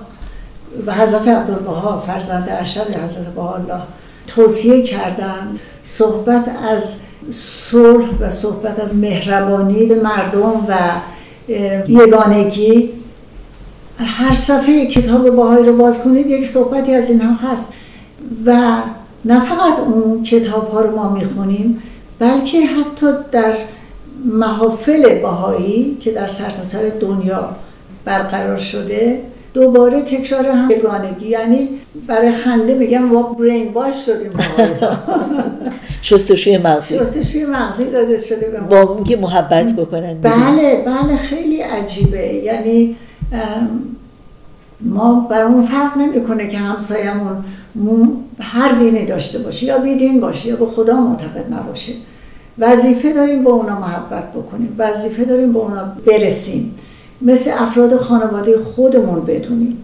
و 0.85 0.93
حضرت 0.93 1.27
عبدالبها 1.27 2.03
فرزند 2.07 2.47
ارشد 2.49 2.95
حضرت 3.03 3.33
با 3.35 3.55
الله 3.55 3.81
توصیه 4.27 4.83
کردن 4.83 5.59
صحبت 5.83 6.45
از 6.71 7.01
صلح 7.29 8.09
و 8.19 8.29
صحبت 8.29 8.79
از 8.79 8.95
مهربانی 8.95 9.85
به 9.85 9.95
مردم 9.95 10.65
و 10.67 10.75
یگانگی. 11.87 12.89
هر 13.97 14.33
صفحه 14.35 14.85
کتاب 14.85 15.29
باهایی 15.29 15.65
رو 15.65 15.77
باز 15.77 16.03
کنید 16.03 16.27
یک 16.27 16.47
صحبتی 16.47 16.93
از 16.93 17.09
اینها 17.09 17.51
هست. 17.51 17.73
و 18.45 18.77
نه 19.25 19.39
فقط 19.39 19.79
اون 19.79 20.23
کتاب 20.23 20.71
ها 20.71 20.81
رو 20.81 20.95
ما 20.95 21.09
می‌خونیم 21.09 21.83
بلکه 22.19 22.65
حتی 22.65 23.07
در 23.31 23.53
محافل 24.25 25.21
باهایی 25.21 25.97
که 26.01 26.11
در 26.11 26.27
سرتاسر 26.27 26.89
دنیا 26.99 27.49
برقرار 28.05 28.57
شده 28.57 29.21
دوباره 29.53 30.01
تکرار 30.01 30.45
هم 30.45 30.71
یگانگی 30.71 31.27
یعنی 31.27 31.69
برای 32.07 32.31
خنده 32.31 32.73
میگم 32.73 33.03
ما 33.03 33.21
برین 33.21 33.73
واش 33.73 34.05
شدیم 34.05 34.29
شستشوی 36.01 36.57
مغزی. 36.57 36.97
شستشوی 36.99 37.45
مغزی 37.45 37.85
داده 37.91 38.17
شده 38.17 38.49
به 38.49 38.59
با 38.59 38.95
اینکه 38.95 39.17
محبت 39.17 39.73
بکنن 39.73 40.21
بله 40.21 40.83
بله 40.85 41.17
خیلی 41.17 41.61
عجیبه. 41.61 42.33
یعنی 42.33 42.95
ما 44.81 45.27
برامون 45.31 45.65
فرق 45.65 45.97
نمی‌کنه 45.97 46.47
که 46.47 46.57
همسایمون 46.57 47.43
هر 48.39 48.71
دینی 48.71 49.05
داشته 49.05 49.39
باشه 49.39 49.65
یا 49.65 49.77
بیدین 49.77 50.19
باشه 50.19 50.49
یا 50.49 50.55
به 50.55 50.65
خدا 50.65 51.01
معتقد 51.01 51.53
نباشه. 51.53 51.93
وظیفه 52.59 53.13
داریم 53.13 53.43
با 53.43 53.51
اونا 53.51 53.79
محبت 53.79 54.31
بکنیم. 54.31 54.75
وظیفه 54.77 55.25
داریم 55.25 55.53
با 55.53 55.59
اونا 55.59 55.93
برسیم. 56.05 56.75
مثل 57.23 57.51
افراد 57.59 57.95
خانواده 57.95 58.57
خودمون 58.75 59.25
بدونیم. 59.25 59.77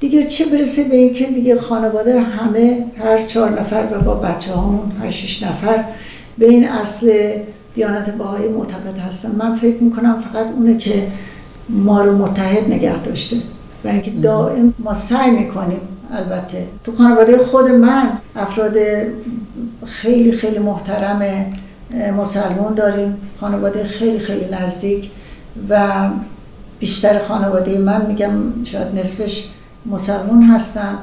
دیگه 0.00 0.24
چه 0.24 0.44
برسه 0.46 0.84
به 0.84 0.96
اینکه 0.96 1.26
دیگه 1.26 1.60
خانواده 1.60 2.20
همه 2.20 2.86
هر 3.04 3.26
چهار 3.26 3.60
نفر 3.60 3.84
و 3.92 4.00
با 4.00 4.14
بچه 4.14 4.52
هامون 4.52 4.92
هر 5.02 5.10
شش 5.10 5.42
نفر 5.42 5.84
به 6.38 6.48
این 6.48 6.68
اصل 6.68 7.32
دیانت 7.74 8.10
باهای 8.10 8.48
معتقد 8.48 8.98
هستن. 8.98 9.30
من 9.38 9.56
فکر 9.56 9.82
می‌کنم 9.82 10.24
فقط 10.28 10.46
اونه 10.56 10.76
که 10.78 11.06
ما 11.68 12.02
رو 12.02 12.18
متحد 12.18 12.68
نگه 12.68 13.02
داشته. 13.02 13.36
برای 13.82 13.96
اینکه 13.96 14.10
دائم 14.10 14.74
ما 14.78 14.94
سعی 14.94 15.30
می‌کنیم 15.30 15.80
البته. 16.12 16.64
تو 16.84 16.92
خانواده 16.92 17.38
خود 17.38 17.70
من 17.70 18.08
افراد 18.36 18.76
خیلی 19.86 20.32
خیلی 20.32 20.58
محترم 20.58 21.22
مسلمون 22.18 22.74
داریم. 22.74 23.16
خانواده 23.40 23.84
خیلی 23.84 24.18
خیلی 24.18 24.46
نزدیک 24.62 25.10
و 25.68 26.00
بیشتر 26.80 27.18
خانواده 27.18 27.78
من 27.78 28.06
میگم 28.06 28.30
شاید 28.64 28.88
نصفش 28.94 29.44
مسلمون 29.86 30.42
هستن 30.42 30.98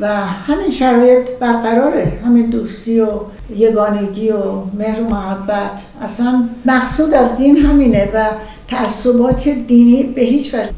و 0.00 0.26
همین 0.26 0.70
شرایط 0.70 1.28
برقراره. 1.40 2.12
همین 2.24 2.50
دوستی 2.50 3.00
و 3.00 3.08
یگانگی 3.56 4.30
و 4.30 4.42
مهر 4.78 5.00
و 5.00 5.04
محبت. 5.04 5.82
اصلا 6.02 6.48
مقصود 6.64 7.14
از 7.14 7.36
دین 7.36 7.56
همینه 7.56 8.08
و 8.14 8.30
تعصبات 8.68 9.48
دینی 9.48 10.02
به 10.02 10.22
هیچ 10.22 10.54
وجه. 10.54 10.70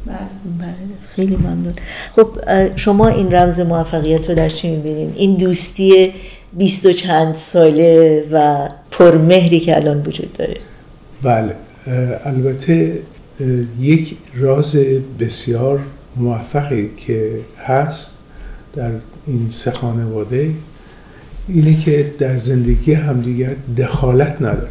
بله 0.59 0.75
خیلی 1.15 1.37
ممنون. 1.37 1.75
خب 2.17 2.29
شما 2.77 3.09
این 3.09 3.35
رمز 3.35 3.61
موفقیت 3.61 4.29
رو 4.29 4.35
در 4.35 4.49
چی 4.49 4.71
می‌بینین؟ 4.71 5.13
این 5.17 5.37
دوستی 5.37 6.13
بیست 6.53 6.87
و 6.87 6.93
چند 6.93 7.35
ساله 7.35 8.25
و 8.33 8.69
پرمهری 8.91 9.61
که 9.61 9.77
الان 9.77 10.03
وجود 10.07 10.33
داره. 10.33 10.57
بله 11.23 11.55
البته 12.25 12.99
یک 13.81 14.17
راز 14.35 14.77
بسیار 15.21 15.81
موفقی 16.17 16.91
که 16.97 17.41
هست 17.67 18.17
در 18.75 18.93
این 19.27 19.47
سه 19.51 19.71
خانواده. 19.71 20.51
اینه 21.49 21.81
که 21.81 22.15
در 22.19 22.37
زندگی 22.37 22.95
همدیگر 22.95 23.57
دخالت 23.77 24.37
نداره. 24.43 24.69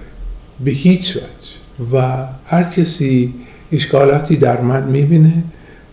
به 0.63 0.71
هیچ 0.71 1.15
وجه. 1.15 1.25
و 1.91 2.25
هر 2.45 2.63
کسی 2.63 3.33
اشکالاتی 3.71 4.35
در 4.35 4.61
من 4.61 4.83
می‌بینه 4.87 5.43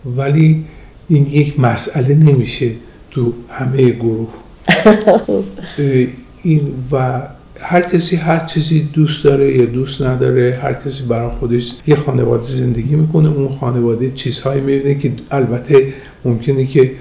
ولی 0.05 0.65
این 1.09 1.27
یک 1.27 1.59
مسئله 1.59 2.15
نمیشه 2.15 2.71
تو 3.11 3.33
همه 3.49 3.89
گروه. 3.89 4.33
این 6.43 6.73
و 6.91 7.21
هر 7.59 7.81
کسی 7.81 8.15
هر 8.15 8.45
چیزی 8.45 8.89
دوست 8.93 9.23
داره 9.23 9.57
یا 9.57 9.65
دوست 9.65 10.01
نداره 10.01 10.59
هر 10.61 10.73
کسی 10.73 11.03
برای 11.03 11.29
خودش 11.29 11.73
یه 11.87 11.95
خانواده 11.95 12.43
زندگی 12.43 12.95
می‌کنه. 12.95 13.29
اون 13.29 13.47
خانواده 13.47 14.11
چیزهایی 14.11 14.61
می‌بینه 14.61 14.95
که 14.95 15.11
البته 15.31 15.87
ممکنه 16.25 16.65
که 16.65 16.91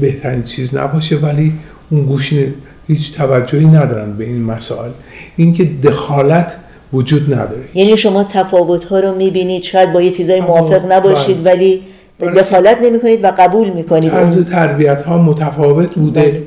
بهترین 0.00 0.42
چیز 0.42 0.74
نباشه 0.74 1.16
ولی 1.16 1.52
اون 1.90 2.04
گوشین 2.04 2.54
هیچ 2.86 3.14
توجهی 3.14 3.66
ندارن 3.66 4.16
به 4.16 4.24
این 4.24 4.42
مسائل. 4.42 4.90
اینکه 5.36 5.64
دخالت 5.64 6.56
وجود 6.92 7.34
نداره. 7.34 7.64
یعنی 7.74 7.96
شما 7.96 8.24
تفاوت 8.24 8.84
ها 8.84 9.00
رو 9.00 9.14
می‌بینید. 9.14 9.62
شاید 9.62 9.92
با 9.92 10.02
یه 10.02 10.10
چیزای 10.10 10.40
موافق 10.40 10.92
نباشید 10.92 11.44
بله. 11.44 11.52
ولی 11.52 11.82
دخالت 12.20 12.78
نمی 12.82 13.00
کنید 13.00 13.24
و 13.24 13.32
قبول 13.38 13.70
می‌کنید 13.70 14.10
طرز 14.10 14.50
تربیت 14.50 15.02
ها 15.02 15.18
متفاوت 15.18 15.94
بوده 15.94 16.20
بله. 16.20 16.42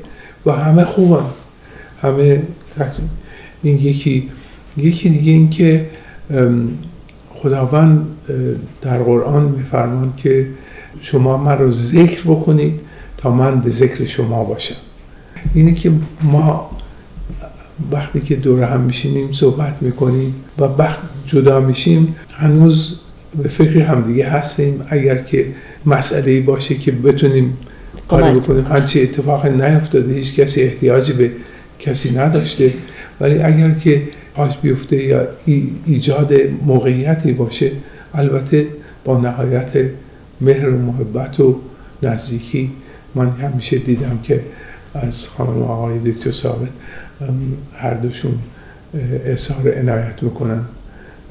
و 0.46 0.52
همه 0.52 0.86
خوبن. 0.86 1.26
همه 2.02 2.42
این 3.64 3.78
یکی 3.78 4.30
یکی 4.78 5.10
دیگه 5.10 5.32
این 5.32 5.50
که 5.50 5.90
خداوند 7.30 8.08
در 8.82 8.98
قرآن 8.98 9.44
میفرمان 9.44 10.14
که 10.18 10.48
شما 11.02 11.38
من 11.38 11.58
رو 11.58 11.72
ذکر 11.72 12.22
بکنید 12.22 12.80
تا 13.18 13.32
من 13.32 13.60
به 13.62 13.70
ذکر 13.70 14.06
شما 14.06 14.44
باشم. 14.44 14.76
اینه 15.54 15.74
که 15.74 15.92
ما 16.24 16.72
وقتی 17.92 18.20
که 18.20 18.36
دور 18.36 18.64
هم 18.64 18.82
میشینیم 18.82 19.32
صحبت 19.32 19.82
می‌کنیم 19.82 20.36
و 20.60 20.64
وقت 20.64 21.00
جدا 21.28 21.60
میشیم 21.60 22.16
هنوز 22.34 23.00
به 23.44 23.50
فکر 23.50 23.80
همدیگه 23.80 24.30
هستیم. 24.30 24.82
اگر 24.90 25.16
که 25.16 25.46
مسئله 25.86 26.42
باشه 26.42 26.76
که 26.76 26.92
بتونیم 26.92 27.58
کاری 28.08 28.40
بکنیم 28.40 28.66
هرچی 28.66 29.02
اتفاق 29.02 29.46
نیفتاده 29.46 30.14
هیچ 30.14 30.36
کسی 30.36 30.62
احتیاجی 30.62 31.14
به 31.14 31.32
کسی 31.80 32.18
نداشته. 32.18 32.74
ولی 33.20 33.40
اگر 33.40 33.72
که 33.72 34.04
پاش 34.34 34.58
بیفته 34.58 35.04
یا 35.04 35.28
ایجاد 35.86 36.34
موقعیتی 36.66 37.34
باشه 37.34 37.72
البته 38.14 38.68
با 39.06 39.18
نهایت 39.18 39.72
مهر 40.42 40.70
و 40.70 40.78
محبت 40.78 41.40
و 41.40 41.56
نزدیکی 42.04 42.72
من 43.16 43.30
همیشه 43.30 43.78
دیدم 43.78 44.20
که 44.24 44.44
از 44.94 45.28
خانم 45.28 45.62
آقای 45.62 46.00
دکتر 46.00 46.32
ثابت 46.32 46.70
هر 47.74 47.94
دوشون 47.94 48.34
اظهار 49.26 49.74
عنایت 49.74 50.24
می‌کنن. 50.24 50.62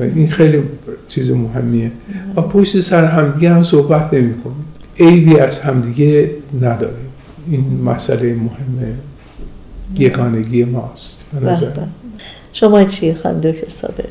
و 0.00 0.02
این 0.02 0.28
خیلی 0.30 0.62
چیز 1.08 1.30
مهمیه. 1.30 1.90
و 2.36 2.40
پشت 2.40 2.80
سر 2.80 3.04
همدیگه 3.04 3.50
هم 3.54 3.62
صحبت 3.62 4.14
نمی 4.14 4.34
کنیم 4.34 4.64
عیبی 5.00 5.38
از 5.38 5.60
همدیگه 5.60 6.30
نداریم. 6.62 7.08
این 7.50 7.80
مسئله 7.84 8.34
مهمه. 8.34 8.94
یگانگی 9.94 10.64
ماست. 10.64 11.15
به 11.32 11.40
نظر. 11.40 11.72
شما 12.52 12.84
چی 12.84 13.14
خانم 13.14 13.40
دکتر 13.40 13.68
ثابت؟ 13.68 14.04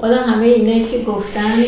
والا 0.00 0.16
همه 0.16 0.46
اینه 0.46 0.88
که 0.90 1.02
گفتن 1.02 1.64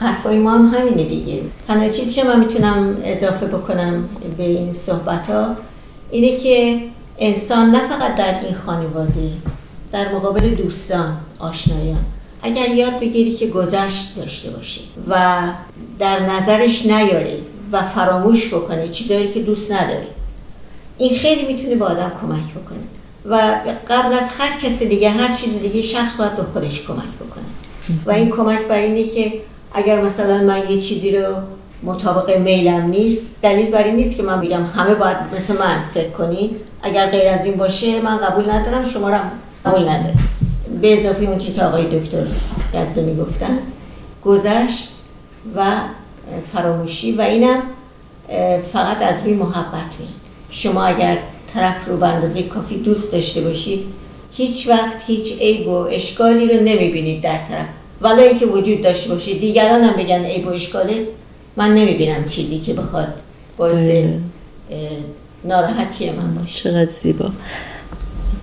حرفای 0.00 0.38
ما 0.38 0.50
هم 0.50 0.74
همینه 0.78 1.04
دیگه. 1.04 1.40
تنها 1.68 1.88
چیزی 1.88 2.14
که 2.14 2.24
من 2.24 2.40
می‌تونم 2.40 2.96
اضافه 3.04 3.46
بکنم 3.46 4.08
به 4.36 4.44
این 4.44 4.72
صحبت 4.72 5.30
ها 5.30 5.56
اینه 6.10 6.36
که 6.36 6.80
انسان 7.18 7.70
نه 7.70 7.88
فقط 7.88 8.14
در 8.14 8.40
این 8.44 8.54
خانواده 8.54 9.30
در 9.92 10.12
مقابل 10.14 10.48
دوستان 10.48 11.16
آشنایان. 11.38 12.04
اگر 12.42 12.68
یاد 12.68 13.00
بگیری 13.00 13.32
که 13.32 13.46
گذشت 13.46 14.16
داشته 14.16 14.50
باشی 14.50 14.80
و 15.08 15.40
در 15.98 16.20
نظرش 16.20 16.86
نیاری 16.86 17.42
و 17.72 17.82
فراموش 17.82 18.54
بکنی 18.54 18.88
چیزایی 18.88 19.32
که 19.32 19.40
دوست 19.40 19.72
نداری 19.72 20.06
این 20.98 21.18
خیلی 21.18 21.52
می‌تونه 21.52 21.74
به 21.74 21.84
آدم 21.84 22.12
کمک 22.20 22.50
بکنه 22.50 22.78
و 23.26 23.60
قبل 23.90 24.12
از 24.12 24.28
هر 24.38 24.60
کس 24.62 24.82
دیگه 24.82 25.10
هر 25.10 25.34
چیز 25.34 25.60
دیگه 25.62 25.80
شخص 25.80 26.16
باید 26.16 26.36
به 26.36 26.42
خودش 26.42 26.86
کمک 26.86 26.98
بکنه. 27.20 27.44
و 28.06 28.10
این 28.10 28.30
کمک 28.30 28.60
برای 28.60 28.84
اینه 28.84 29.08
که 29.08 29.32
اگر 29.74 30.00
مثلا 30.00 30.38
من 30.38 30.70
یه 30.70 30.80
چیزی 30.80 31.16
رو 31.16 31.34
مطابق 31.82 32.38
میلم 32.38 32.82
نیست 32.86 33.36
دلیل 33.42 33.70
بر 33.70 33.82
این 33.82 33.96
نیست 33.96 34.16
که 34.16 34.22
من 34.22 34.40
بگم 34.40 34.64
همه 34.64 34.94
باید 34.94 35.16
مثل 35.36 35.58
من 35.58 35.82
فکر 35.94 36.10
کنید 36.10 36.56
اگر 36.82 37.10
غیر 37.10 37.28
از 37.28 37.44
این 37.44 37.56
باشه 37.56 38.00
من 38.02 38.16
قبول 38.16 38.50
ندارم 38.50 38.84
شما 38.84 39.10
رو 39.10 39.16
قبول 39.66 39.88
ندارم. 39.88 40.28
به 40.80 41.00
اضافه 41.00 41.24
اون 41.24 41.38
که 41.38 41.64
آقای 41.64 42.00
دکتر 42.00 42.26
یزدانی 42.74 43.16
گفتن 43.16 43.58
گذشت 44.24 44.92
و 45.56 45.64
فراموشی 46.52 47.12
و 47.12 47.20
اینم 47.20 47.62
فقط 48.72 49.02
از 49.02 49.22
روی 49.24 49.34
محبت 49.34 49.94
میاد. 49.98 50.12
شما 50.50 50.84
اگر 50.84 51.18
طرف 51.54 51.88
رو 51.88 51.96
به 51.96 52.06
اندازه 52.06 52.42
کافی 52.42 52.76
دوست 52.76 53.12
داشته 53.12 53.40
باشید. 53.40 53.84
هیچ 54.32 54.68
وقت 54.68 54.96
هیچ 55.06 55.38
عیب 55.40 55.68
و 55.68 55.70
اشکالی 55.70 56.48
رو 56.48 56.64
نمی‌بینید 56.64 57.22
در 57.22 57.38
طرف. 57.48 57.66
ولی 58.00 58.22
اینکه 58.22 58.46
وجود 58.46 58.82
داشته 58.82 59.08
باشید. 59.14 59.40
دیگران 59.40 59.82
هم 59.82 59.96
بگن 59.96 60.24
عیب 60.24 60.46
و 60.46 60.50
اشکاله. 60.50 61.06
من 61.56 61.74
نمی‌بینم 61.74 62.24
چیزی 62.24 62.58
که 62.58 62.72
بخواد 62.72 63.08
باعث 63.56 63.76
بله. 63.76 64.20
ناراحتی 65.44 66.10
من 66.10 66.34
باشه. 66.34 66.70
چقدر 66.70 66.90
زیبا. 66.90 67.30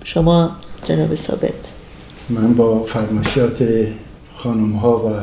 شما 0.04 0.50
جناب 0.84 1.14
ثابت. 1.14 1.72
من 2.28 2.54
با 2.54 2.84
فرمایشات 2.84 3.58
خانم 4.36 4.72
ها 4.72 4.98
و 4.98 5.14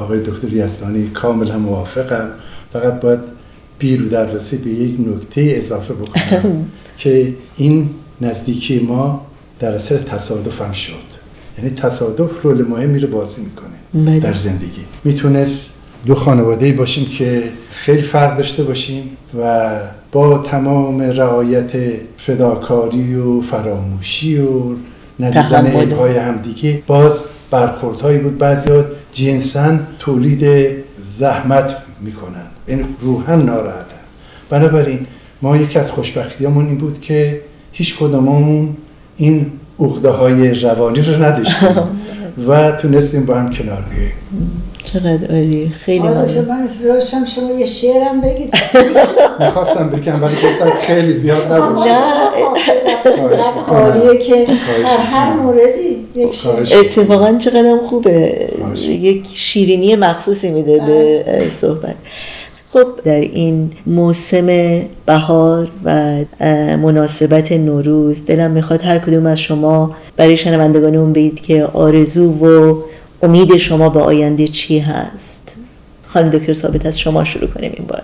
آقای 0.00 0.20
دکتر 0.20 0.52
یزدانی 0.52 1.08
کاملا 1.08 1.58
موافقم. 1.58 2.30
فقط 2.72 3.00
باید 3.00 3.35
بیرو 3.78 4.08
در 4.08 4.26
به 4.26 4.70
یک 4.70 4.94
نکته 5.00 5.54
اضافه 5.56 5.94
بکنم 5.94 6.66
که 6.98 7.34
این 7.56 7.90
نزدیکی 8.20 8.78
ما 8.78 9.26
در 9.60 9.74
اثر 9.74 9.96
تصادف 9.96 10.62
هم 10.62 10.72
شد. 10.72 11.16
یعنی 11.58 11.70
تصادف 11.70 12.42
رول 12.42 12.62
مهمی 12.68 12.98
رو 12.98 13.08
بازی 13.08 13.42
می‌کنه 13.42 14.04
بله. 14.06 14.20
در 14.20 14.34
زندگی. 14.34 14.84
می‌تونست 15.04 15.70
دو 16.06 16.14
خانواده 16.14 16.72
باشیم 16.72 17.08
که 17.08 17.42
خیلی 17.70 18.02
فرق 18.02 18.36
داشته 18.36 18.62
باشیم 18.62 19.16
و 19.40 19.70
با 20.12 20.38
تمام 20.38 21.02
رعایت 21.02 21.72
فداکاری 22.16 23.14
و 23.14 23.40
فراموشی 23.40 24.38
و 24.38 24.60
ندیدن 25.20 25.66
عیبهای 25.66 26.16
همدیگه 26.16 26.82
باز 26.86 27.18
برخوردهایی 27.50 28.18
بود. 28.18 28.38
بعضی 28.38 28.70
ها 28.70 28.84
جنسا 29.12 29.78
تولید 29.98 30.46
زحمت 31.18 31.76
می‌کنن. 32.00 32.55
این 32.66 32.84
روحا 33.00 33.34
ناراحتن. 33.34 33.96
بنابراین 34.50 35.06
ما 35.42 35.56
یکی 35.56 35.78
از 35.78 35.90
خوشبختیامون 35.90 36.66
این 36.66 36.78
بود 36.78 37.00
که 37.00 37.40
هیچ 37.72 37.98
کدوممون 37.98 38.76
این 39.16 39.52
اغده 39.80 40.10
های 40.10 40.50
روانی 40.54 41.00
رو 41.00 41.24
نداشتیم 41.24 41.68
و 42.48 42.72
تونستیم 42.72 43.26
با 43.26 43.34
هم 43.34 43.50
کنار 43.50 43.84
بیاییم. 43.90 44.12
چقدر 44.84 45.34
عالی. 45.34 45.68
خیلی 45.68 45.98
ممنون. 45.98 46.44
من 46.44 46.68
داشتم 46.84 47.24
شما 47.24 47.50
یه 47.50 47.66
شعرم 47.66 48.20
بگید. 48.20 48.54
می‌خواستم 49.40 49.90
بگم 49.90 50.22
ولی 50.22 50.34
گفتم 50.34 50.70
خیلی 50.80 51.12
زیاد 51.16 51.52
نباشه 51.52 51.90
نه. 51.90 52.26
عالیه 53.68 54.18
که 54.18 54.46
هر 55.12 55.32
موردی 55.32 55.96
اتفاقا 56.72 57.38
چقدر 57.38 57.78
خوبه. 57.88 58.48
یک 58.88 59.26
شیرینی 59.32 59.96
مخصوصی 59.96 60.50
میده 60.50 60.78
به 60.86 61.50
صحبت. 61.50 61.94
خب 62.72 62.86
در 63.04 63.20
این 63.20 63.72
موسم 63.86 64.46
بهار 65.06 65.68
و 65.84 66.24
مناسبت 66.76 67.52
نوروز 67.52 68.24
دلم 68.24 68.50
می‌خواد 68.50 68.82
هر 68.82 68.98
کدوم 68.98 69.26
از 69.26 69.40
شما 69.40 69.96
برای 70.16 70.36
شنوندگانمون 70.36 71.12
بگید 71.12 71.40
که 71.40 71.64
آرزو 71.64 72.30
و 72.30 72.82
امید 73.22 73.56
شما 73.56 73.88
به 73.88 74.00
آینده 74.00 74.48
چی 74.48 74.78
هست؟ 74.78 75.56
خانم 76.06 76.30
دکتر 76.30 76.52
ثابت 76.52 76.86
از 76.86 76.98
شما 76.98 77.24
شروع 77.24 77.50
کنیم 77.50 77.72
این 77.76 77.86
بار. 77.86 78.02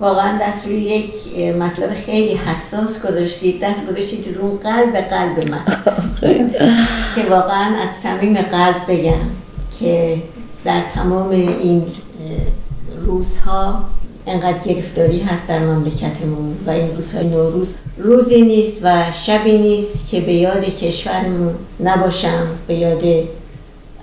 واقعا 0.00 0.38
دست 0.40 0.66
روی 0.66 0.76
یک 0.76 1.38
مطلب 1.54 1.94
خیلی 1.94 2.34
حساس 2.34 3.06
گذاشتید. 3.06 3.60
دست 3.60 3.86
گذاشتید 3.90 4.36
رو 4.36 4.58
قلب 4.58 4.96
قلب 4.96 5.50
من. 5.50 5.64
که 7.16 7.22
واقعا 7.30 7.74
از 7.82 7.90
صمیم 8.02 8.34
قلب 8.34 8.76
بگم 8.88 9.20
که 9.80 10.16
در 10.64 10.80
تمام 10.94 11.30
این 11.30 11.82
روزها 13.04 13.84
انقدر 14.26 14.58
گرفتاری 14.58 15.20
هست 15.20 15.48
در 15.48 15.58
مملکتمون 15.58 16.56
و 16.66 16.70
این 16.70 16.96
روزهای 16.96 17.26
نوروز. 17.26 17.74
روزی 17.98 18.42
نیست 18.42 18.78
و 18.82 19.12
شبی 19.12 19.58
نیست 19.58 20.10
که 20.10 20.20
به 20.20 20.32
یاد 20.32 20.64
کشورمون 20.64 21.54
نباشم 21.80 22.46
به 22.66 22.74
یاد 22.74 23.02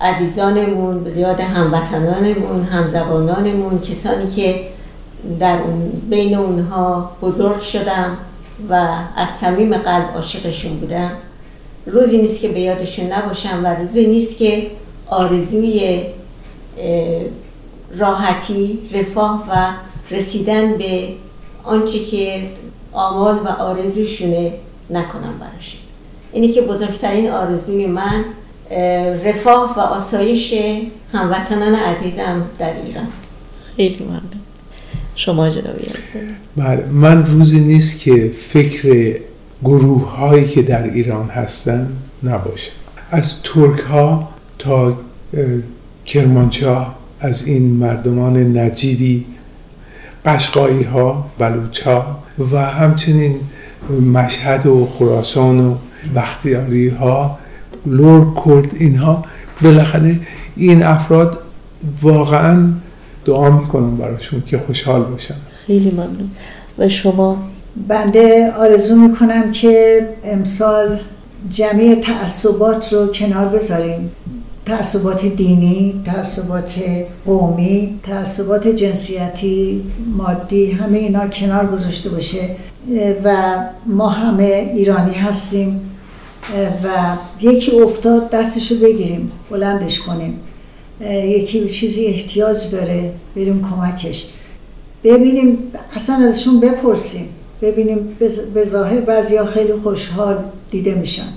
عزیزانمون 0.02 1.04
به 1.04 1.18
یاد 1.18 1.40
هموطنانمون 1.40 2.64
همزبانانمون 2.64 3.80
کسانی 3.80 4.32
که 4.32 4.62
در 5.40 5.62
اون 5.62 5.90
بین 6.10 6.36
اونها 6.36 7.12
بزرگ 7.22 7.62
شدم 7.62 8.18
و 8.70 8.74
از 9.16 9.30
صمیم 9.30 9.78
قلب 9.78 10.16
عاشقشون 10.16 10.80
بودم. 10.80 11.12
روزی 11.86 12.18
نیست 12.18 12.40
که 12.40 12.48
به 12.48 12.60
یادشون 12.60 13.14
نباشم 13.14 13.62
و 13.64 13.68
روزی 13.68 14.08
نیست 14.08 14.38
که 14.38 14.68
آرزوی 15.08 16.02
راحتی 17.98 18.80
رفاه 18.94 19.48
و 19.50 19.72
رسیدن 20.16 20.78
به 20.78 21.08
آنچه 21.64 22.00
که 22.00 22.50
آمال 22.94 23.36
و 23.36 23.48
آرزوشونه 23.48 24.54
نکنم 24.90 25.34
براشون 25.40 25.82
اینی 26.32 26.52
که 26.52 26.62
بزرگترین 26.62 27.30
آرزوی 27.30 27.88
من 27.88 28.26
رفاه 29.26 29.78
و 29.78 29.80
آسایش 29.80 30.54
هموطنان 31.14 31.76
عزیزم 31.76 32.46
در 32.60 32.74
ایران. 32.86 33.08
خیلی 33.76 34.04
ممنون. 34.04 34.22
شما 35.16 35.50
جناب 35.50 35.76
بله 36.58 36.86
من 36.86 37.26
روزی 37.26 37.60
نیست 37.60 38.00
که 38.00 38.32
فکر 38.50 39.16
گروه 39.64 40.10
هایی 40.10 40.46
که 40.46 40.62
در 40.62 40.84
ایران 40.84 41.30
هستن 41.30 41.90
نباشه 42.24 42.72
از 43.12 43.42
ترک 43.44 43.80
ها 43.80 44.30
تا 44.60 44.98
کرمانشاه 46.06 46.96
از 47.22 47.48
این 47.48 47.64
مردمان 47.74 48.58
نجیبی 48.58 49.26
قشقایی 50.26 50.84
ها 50.84 51.26
بلوچ 51.40 51.82
ها 51.82 52.20
و 52.52 52.58
همچنین 52.58 53.36
مشهد 54.14 54.66
و 54.66 54.86
خراسان 54.86 55.60
و 55.60 55.76
بختیاری 56.16 56.90
ها 56.90 57.38
لور 57.86 58.28
کرد 58.46 58.72
اینها. 58.80 59.26
بالاخره 59.62 60.20
این 60.56 60.84
افراد 60.84 61.40
واقعا 62.02 62.70
دعا 63.26 63.50
می‌کنم 63.50 63.98
براشون 63.98 64.44
که 64.46 64.58
خوشحال 64.58 65.04
باشن. 65.04 65.36
خیلی 65.68 65.92
ممنون. 65.92 66.32
و 66.78 66.90
شما؟ 66.90 67.38
بنده 67.88 68.52
آرزو 68.52 68.96
می‌کنم 68.96 69.52
که 69.52 70.08
امسال 70.26 71.00
جمعی 71.50 71.96
تعصبات 71.96 72.94
رو 72.94 73.08
کنار 73.08 73.46
بذاریم. 73.46 74.12
تعصبات 74.66 75.26
دینی، 75.26 76.02
تعصبات 76.06 76.74
قومی، 77.26 78.00
تعصبات 78.04 78.68
جنسیتی، 78.68 79.84
مادی 80.18 80.72
همه 80.72 80.98
اینا 80.98 81.28
کنار 81.28 81.68
گذاشته 81.68 82.10
باشه. 82.10 82.50
و 83.24 83.58
ما 83.86 84.10
همه 84.10 84.72
ایرانی 84.76 85.14
هستیم. 85.14 85.82
و 86.84 86.88
یکی 87.42 87.80
افتاد 87.80 88.30
دستشو 88.30 88.76
بگیریم 88.80 89.32
بلندش 89.52 90.00
کنیم. 90.00 90.40
یکی 91.10 91.70
چیزی 91.70 92.06
احتیاج 92.06 92.72
داره 92.72 93.14
بریم 93.36 93.70
کمکش. 93.70 94.26
ببینیم 95.04 95.58
اصلا 95.96 96.16
ازشون 96.16 96.60
بپرسیم. 96.60 97.30
ببینیم 97.62 98.18
به 98.54 98.64
ظاهر 98.64 99.02
بعضی 99.02 99.40
خیلی 99.54 99.74
خوشحال 99.74 100.38
دیده 100.72 100.96
میشن. 100.96 101.28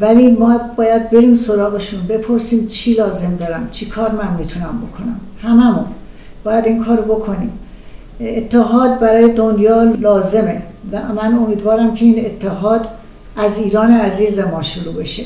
ولی 0.00 0.30
ما 0.30 0.60
باید 0.76 1.10
بریم 1.10 1.34
سراغشون 1.34 2.00
بپرسیم 2.08 2.66
چی 2.66 2.94
لازم 2.94 3.36
دارن 3.36 3.68
چی 3.70 3.86
کار 3.86 4.10
من 4.10 4.36
می‌تونم 4.38 4.82
بکنم. 4.90 5.20
هممون 5.42 5.84
باید 6.44 6.66
این 6.66 6.84
کارو 6.84 7.02
بکنیم. 7.02 7.52
اتحاد 8.20 8.98
برای 8.98 9.32
دنیا 9.32 9.82
لازمه 9.82 10.62
و 10.92 11.02
من 11.12 11.34
امیدوارم 11.34 11.94
که 11.94 12.04
این 12.04 12.26
اتحاد 12.26 12.88
از 13.36 13.58
ایران 13.58 13.90
عزیز 13.90 14.38
ما 14.38 14.62
شروع 14.62 14.94
بشه. 14.94 15.24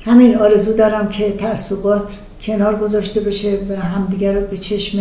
همین 0.00 0.36
آرزو 0.36 0.72
دارم 0.76 1.08
که 1.08 1.32
تعصبات 1.32 2.02
کنار 2.42 2.76
گذاشته 2.76 3.20
بشه 3.20 3.58
و 3.70 3.76
همدیگر 3.76 4.32
رو 4.32 4.46
به 4.46 4.56
چشم 4.56 4.98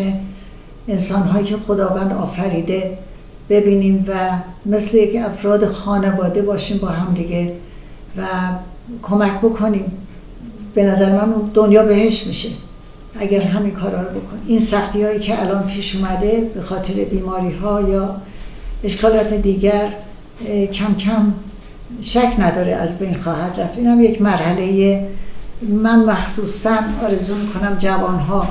انسانهایی 0.87 1.45
که 1.45 1.55
خداوند 1.67 2.13
آفریده 2.13 2.97
ببینیم 3.49 4.05
و 4.07 4.13
مثل 4.65 4.97
یک 4.97 5.15
افراد 5.25 5.65
خانواده 5.65 6.41
باشیم 6.41 6.77
با 6.77 6.87
همدیگه. 6.87 7.53
و 8.17 8.23
کمک 9.03 9.31
بکنیم. 9.31 9.91
به 10.75 10.83
نظر 10.83 11.15
من 11.15 11.33
دنیا 11.53 11.83
بهش 11.83 12.27
میشه. 12.27 12.49
اگر 13.19 13.41
همین 13.41 13.71
کارا 13.71 14.01
رو 14.01 14.09
بکنیم 14.09 14.43
این 14.47 14.59
سختی 14.59 15.03
هایی 15.03 15.19
که 15.19 15.41
الان 15.41 15.63
پیش 15.63 15.95
اومده 15.95 16.51
به 16.55 16.61
خاطر 16.61 16.93
بیماری 16.93 17.51
ها 17.51 17.81
یا 17.81 18.15
اشکالات 18.83 19.33
دیگر 19.33 19.93
کم 20.73 20.95
کم 20.95 21.33
شک 22.01 22.33
نداره 22.39 22.71
از 22.71 22.99
بین 22.99 23.17
خواهد 23.21 23.59
رفت. 23.59 23.77
این 23.77 23.87
هم 23.87 24.03
یک 24.03 24.21
مرحله 24.21 25.07
من 25.61 26.05
مخصوصا 26.05 26.77
آرزو 27.03 27.35
می‌کنم 27.35 27.75
جوان 27.79 28.19
ها 28.19 28.47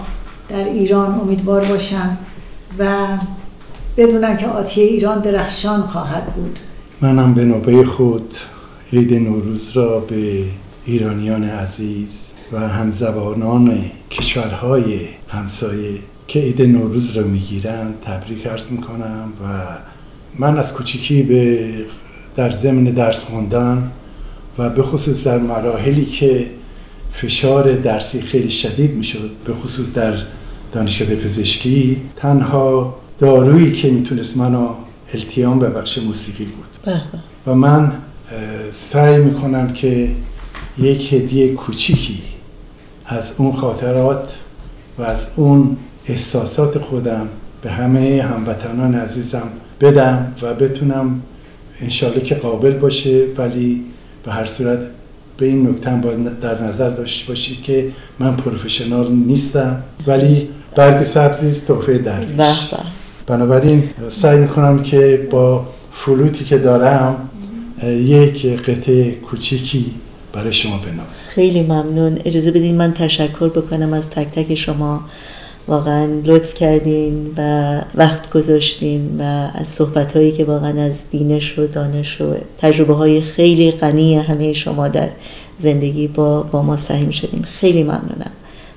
در 0.49 0.65
ایران 0.65 1.21
امیدوار 1.21 1.65
باشن 1.65 2.17
و 2.79 3.07
بدونن 3.97 4.37
که 4.37 4.47
آتیه 4.47 4.85
ایران 4.85 5.21
درخشان 5.21 5.83
خواهد 5.83 6.25
بود. 6.25 6.59
منم 7.01 7.35
به 7.35 7.45
نوبه 7.45 7.85
خود 7.85 8.35
عید 8.95 9.15
نوروز 9.15 9.71
را 9.71 10.01
به 10.01 10.45
ایرانیان 10.85 11.45
عزیز 11.45 12.29
و 12.53 12.69
همزبانان 12.69 13.85
کشورهای 14.11 14.99
همسایه 15.29 15.99
که 16.29 16.41
عید 16.41 16.63
نوروز 16.63 17.11
را 17.11 17.23
می‌گیرند 17.23 17.95
تبریک 18.05 18.47
ارز 18.47 18.67
می‌کنم 18.71 19.33
و 19.45 19.63
من 20.39 20.59
از 20.59 20.73
کوچیکی 20.73 21.23
به 21.23 21.69
در 22.37 22.51
ضمن 22.51 22.85
درس 22.85 23.25
خوندن 23.25 23.91
و 24.59 24.71
به 24.71 24.83
خصوص 24.83 25.25
در 25.25 25.39
مراحلی 25.39 26.05
که 26.05 26.47
فشار 27.13 27.73
درسی 27.73 28.21
خیلی 28.21 28.51
شدید 28.51 28.95
می‌شد 28.95 29.31
به 29.45 29.55
خصوص 29.55 29.93
در 29.93 30.15
دانشکده 30.73 31.17
پزشکی 31.17 31.97
تنها 32.17 32.97
دارویی 33.19 33.73
که 33.73 33.91
می‌تونست 33.91 34.37
منو 34.37 34.69
التیام 35.15 35.59
به 35.59 35.69
بخش 35.69 35.99
موسیقی 35.99 36.45
بود. 36.45 36.93
و 37.47 37.55
من 37.55 37.93
سعی 38.73 39.19
می‌کنم 39.19 39.73
که 39.73 40.09
یک 40.79 41.13
هدیه 41.13 41.55
کوچیکی 41.55 42.23
از 43.07 43.31
اون 43.37 43.53
خاطرات 43.53 44.35
و 44.99 45.03
از 45.03 45.27
اون 45.37 45.77
احساسات 46.07 46.79
خودم 46.79 47.29
به 47.63 47.71
همه 47.71 48.23
هموطنان 48.23 48.95
عزیزم 48.95 49.49
بدم 49.81 50.33
و 50.43 50.55
بتونم 50.55 51.21
انشالله 51.81 52.21
که 52.21 52.35
قابل 52.35 52.71
باشه 52.71 53.25
ولی 53.37 53.85
به 54.25 54.33
هر 54.33 54.47
صورت 54.47 54.79
به 55.37 55.47
این 55.47 55.69
نکته 55.69 55.91
باید 55.91 56.41
در 56.41 56.63
نظر 56.63 56.91
داشته 56.91 57.29
باشید 57.29 57.63
که 57.63 57.89
من 58.19 58.37
پروفشنال 58.37 59.13
نیستم 59.13 59.83
ولی 60.07 60.49
برگ 60.77 61.05
سبزی 61.05 61.49
است 61.49 61.67
تحفه 61.67 61.99
درویش. 61.99 62.37
بنابراین 63.27 63.89
سعی 64.09 64.39
می‌کنم 64.39 64.83
که 64.83 65.29
با 65.31 65.67
فلوتی 65.93 66.45
که 66.45 66.59
دارم 66.59 67.29
یک 67.83 68.47
قطعه 68.47 69.13
کوچیکی 69.13 69.85
برای 70.33 70.53
شما 70.53 70.77
بنوازم. 70.77 71.29
خیلی 71.29 71.63
ممنون. 71.63 72.19
اجازه 72.25 72.51
بدین 72.51 72.75
من 72.75 72.95
تشکر 72.95 73.49
بکنم 73.49 73.93
از 73.93 74.11
تک 74.11 74.27
تک 74.27 74.55
شما. 74.55 75.01
واقعا 75.69 76.09
لطف 76.25 76.55
کردین 76.55 77.35
و 77.37 77.81
وقت 77.95 78.31
گذاشتین 78.31 79.17
و 79.19 79.23
از 79.55 79.69
صحبت 79.69 80.17
هایی 80.17 80.33
که 80.33 80.45
واقعا 80.45 80.83
از 80.83 81.05
بینش 81.11 81.59
و 81.59 81.67
دانش 81.67 82.21
و 82.21 82.35
تجربه 82.59 82.95
های 82.95 83.21
خیلی 83.21 83.71
غنی 83.71 84.17
همه 84.17 84.53
شما 84.53 84.89
در 84.89 85.09
زندگی 85.59 86.09
با, 86.09 86.43
با 86.43 86.63
ما 86.63 86.77
سهیم 86.77 87.11
شدین. 87.11 87.43
خیلی 87.43 87.83
ممنونم. 87.83 88.33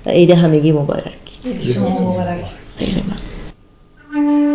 و 0.06 0.10
عید 0.10 0.32
همگی 0.32 0.72
مبارک. 0.72 1.14
عید 1.46 1.62
شما 1.62 1.90
مبارک. 1.90 2.46
خیلی 2.80 3.04
ممنون. 4.12 4.47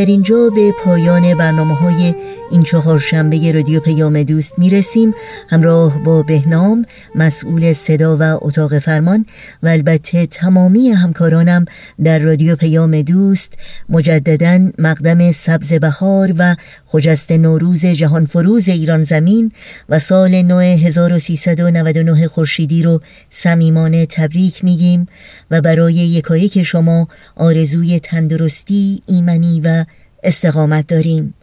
در 0.00 0.06
اینجا 0.06 0.50
به 0.54 0.72
پایان 0.72 1.34
برنامه 1.34 1.74
های 1.74 2.14
این 2.50 2.62
چهار 2.62 2.98
شنبه 2.98 3.52
رادیو 3.52 3.80
پیام 3.80 4.22
دوست 4.22 4.58
می 4.58 4.70
رسیم 4.70 5.14
همراه 5.48 6.02
با 6.02 6.22
بهنام 6.22 6.84
مسئول 7.14 7.72
صدا 7.72 8.16
و 8.20 8.22
اتاق 8.22 8.78
فرمان 8.78 9.26
و 9.62 9.68
البته 9.68 10.26
تمامی 10.26 10.88
همکارانم 10.88 11.64
در 12.04 12.18
رادیو 12.18 12.56
پیام 12.56 13.02
دوست 13.02 13.52
مجددا 13.88 14.70
مقدم 14.78 15.32
سبز 15.32 15.72
بهار 15.72 16.34
و 16.38 16.56
خجست 16.92 17.32
نوروز 17.32 17.86
جهان 17.86 18.26
فروز 18.26 18.68
ایران 18.68 19.02
زمین 19.02 19.52
و 19.88 19.98
سال 19.98 20.42
نو 20.42 20.58
1399 20.58 22.28
خورشیدی 22.28 22.82
رو 22.82 23.00
صمیمانه 23.30 24.06
تبریک 24.06 24.64
میگیم 24.64 25.08
و 25.50 25.60
برای 25.60 25.94
یکایک 25.94 26.62
شما 26.62 27.08
آرزوی 27.36 28.00
تندرستی، 28.00 29.02
ایمنی 29.06 29.60
و 29.64 29.84
استقامت 30.22 30.86
داریم. 30.86 31.34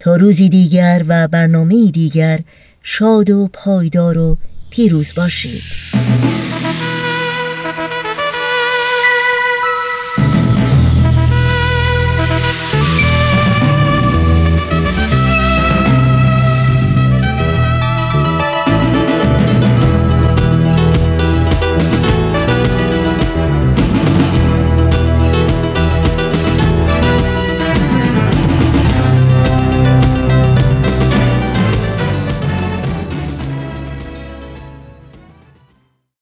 تا 0.00 0.16
روزی 0.16 0.48
دیگر 0.48 1.04
و 1.08 1.28
برنامه 1.28 1.90
دیگر 1.90 2.40
شاد 2.82 3.30
و 3.30 3.48
پایدار 3.52 4.18
و 4.18 4.38
پیروز 4.70 5.14
باشید. 5.14 5.62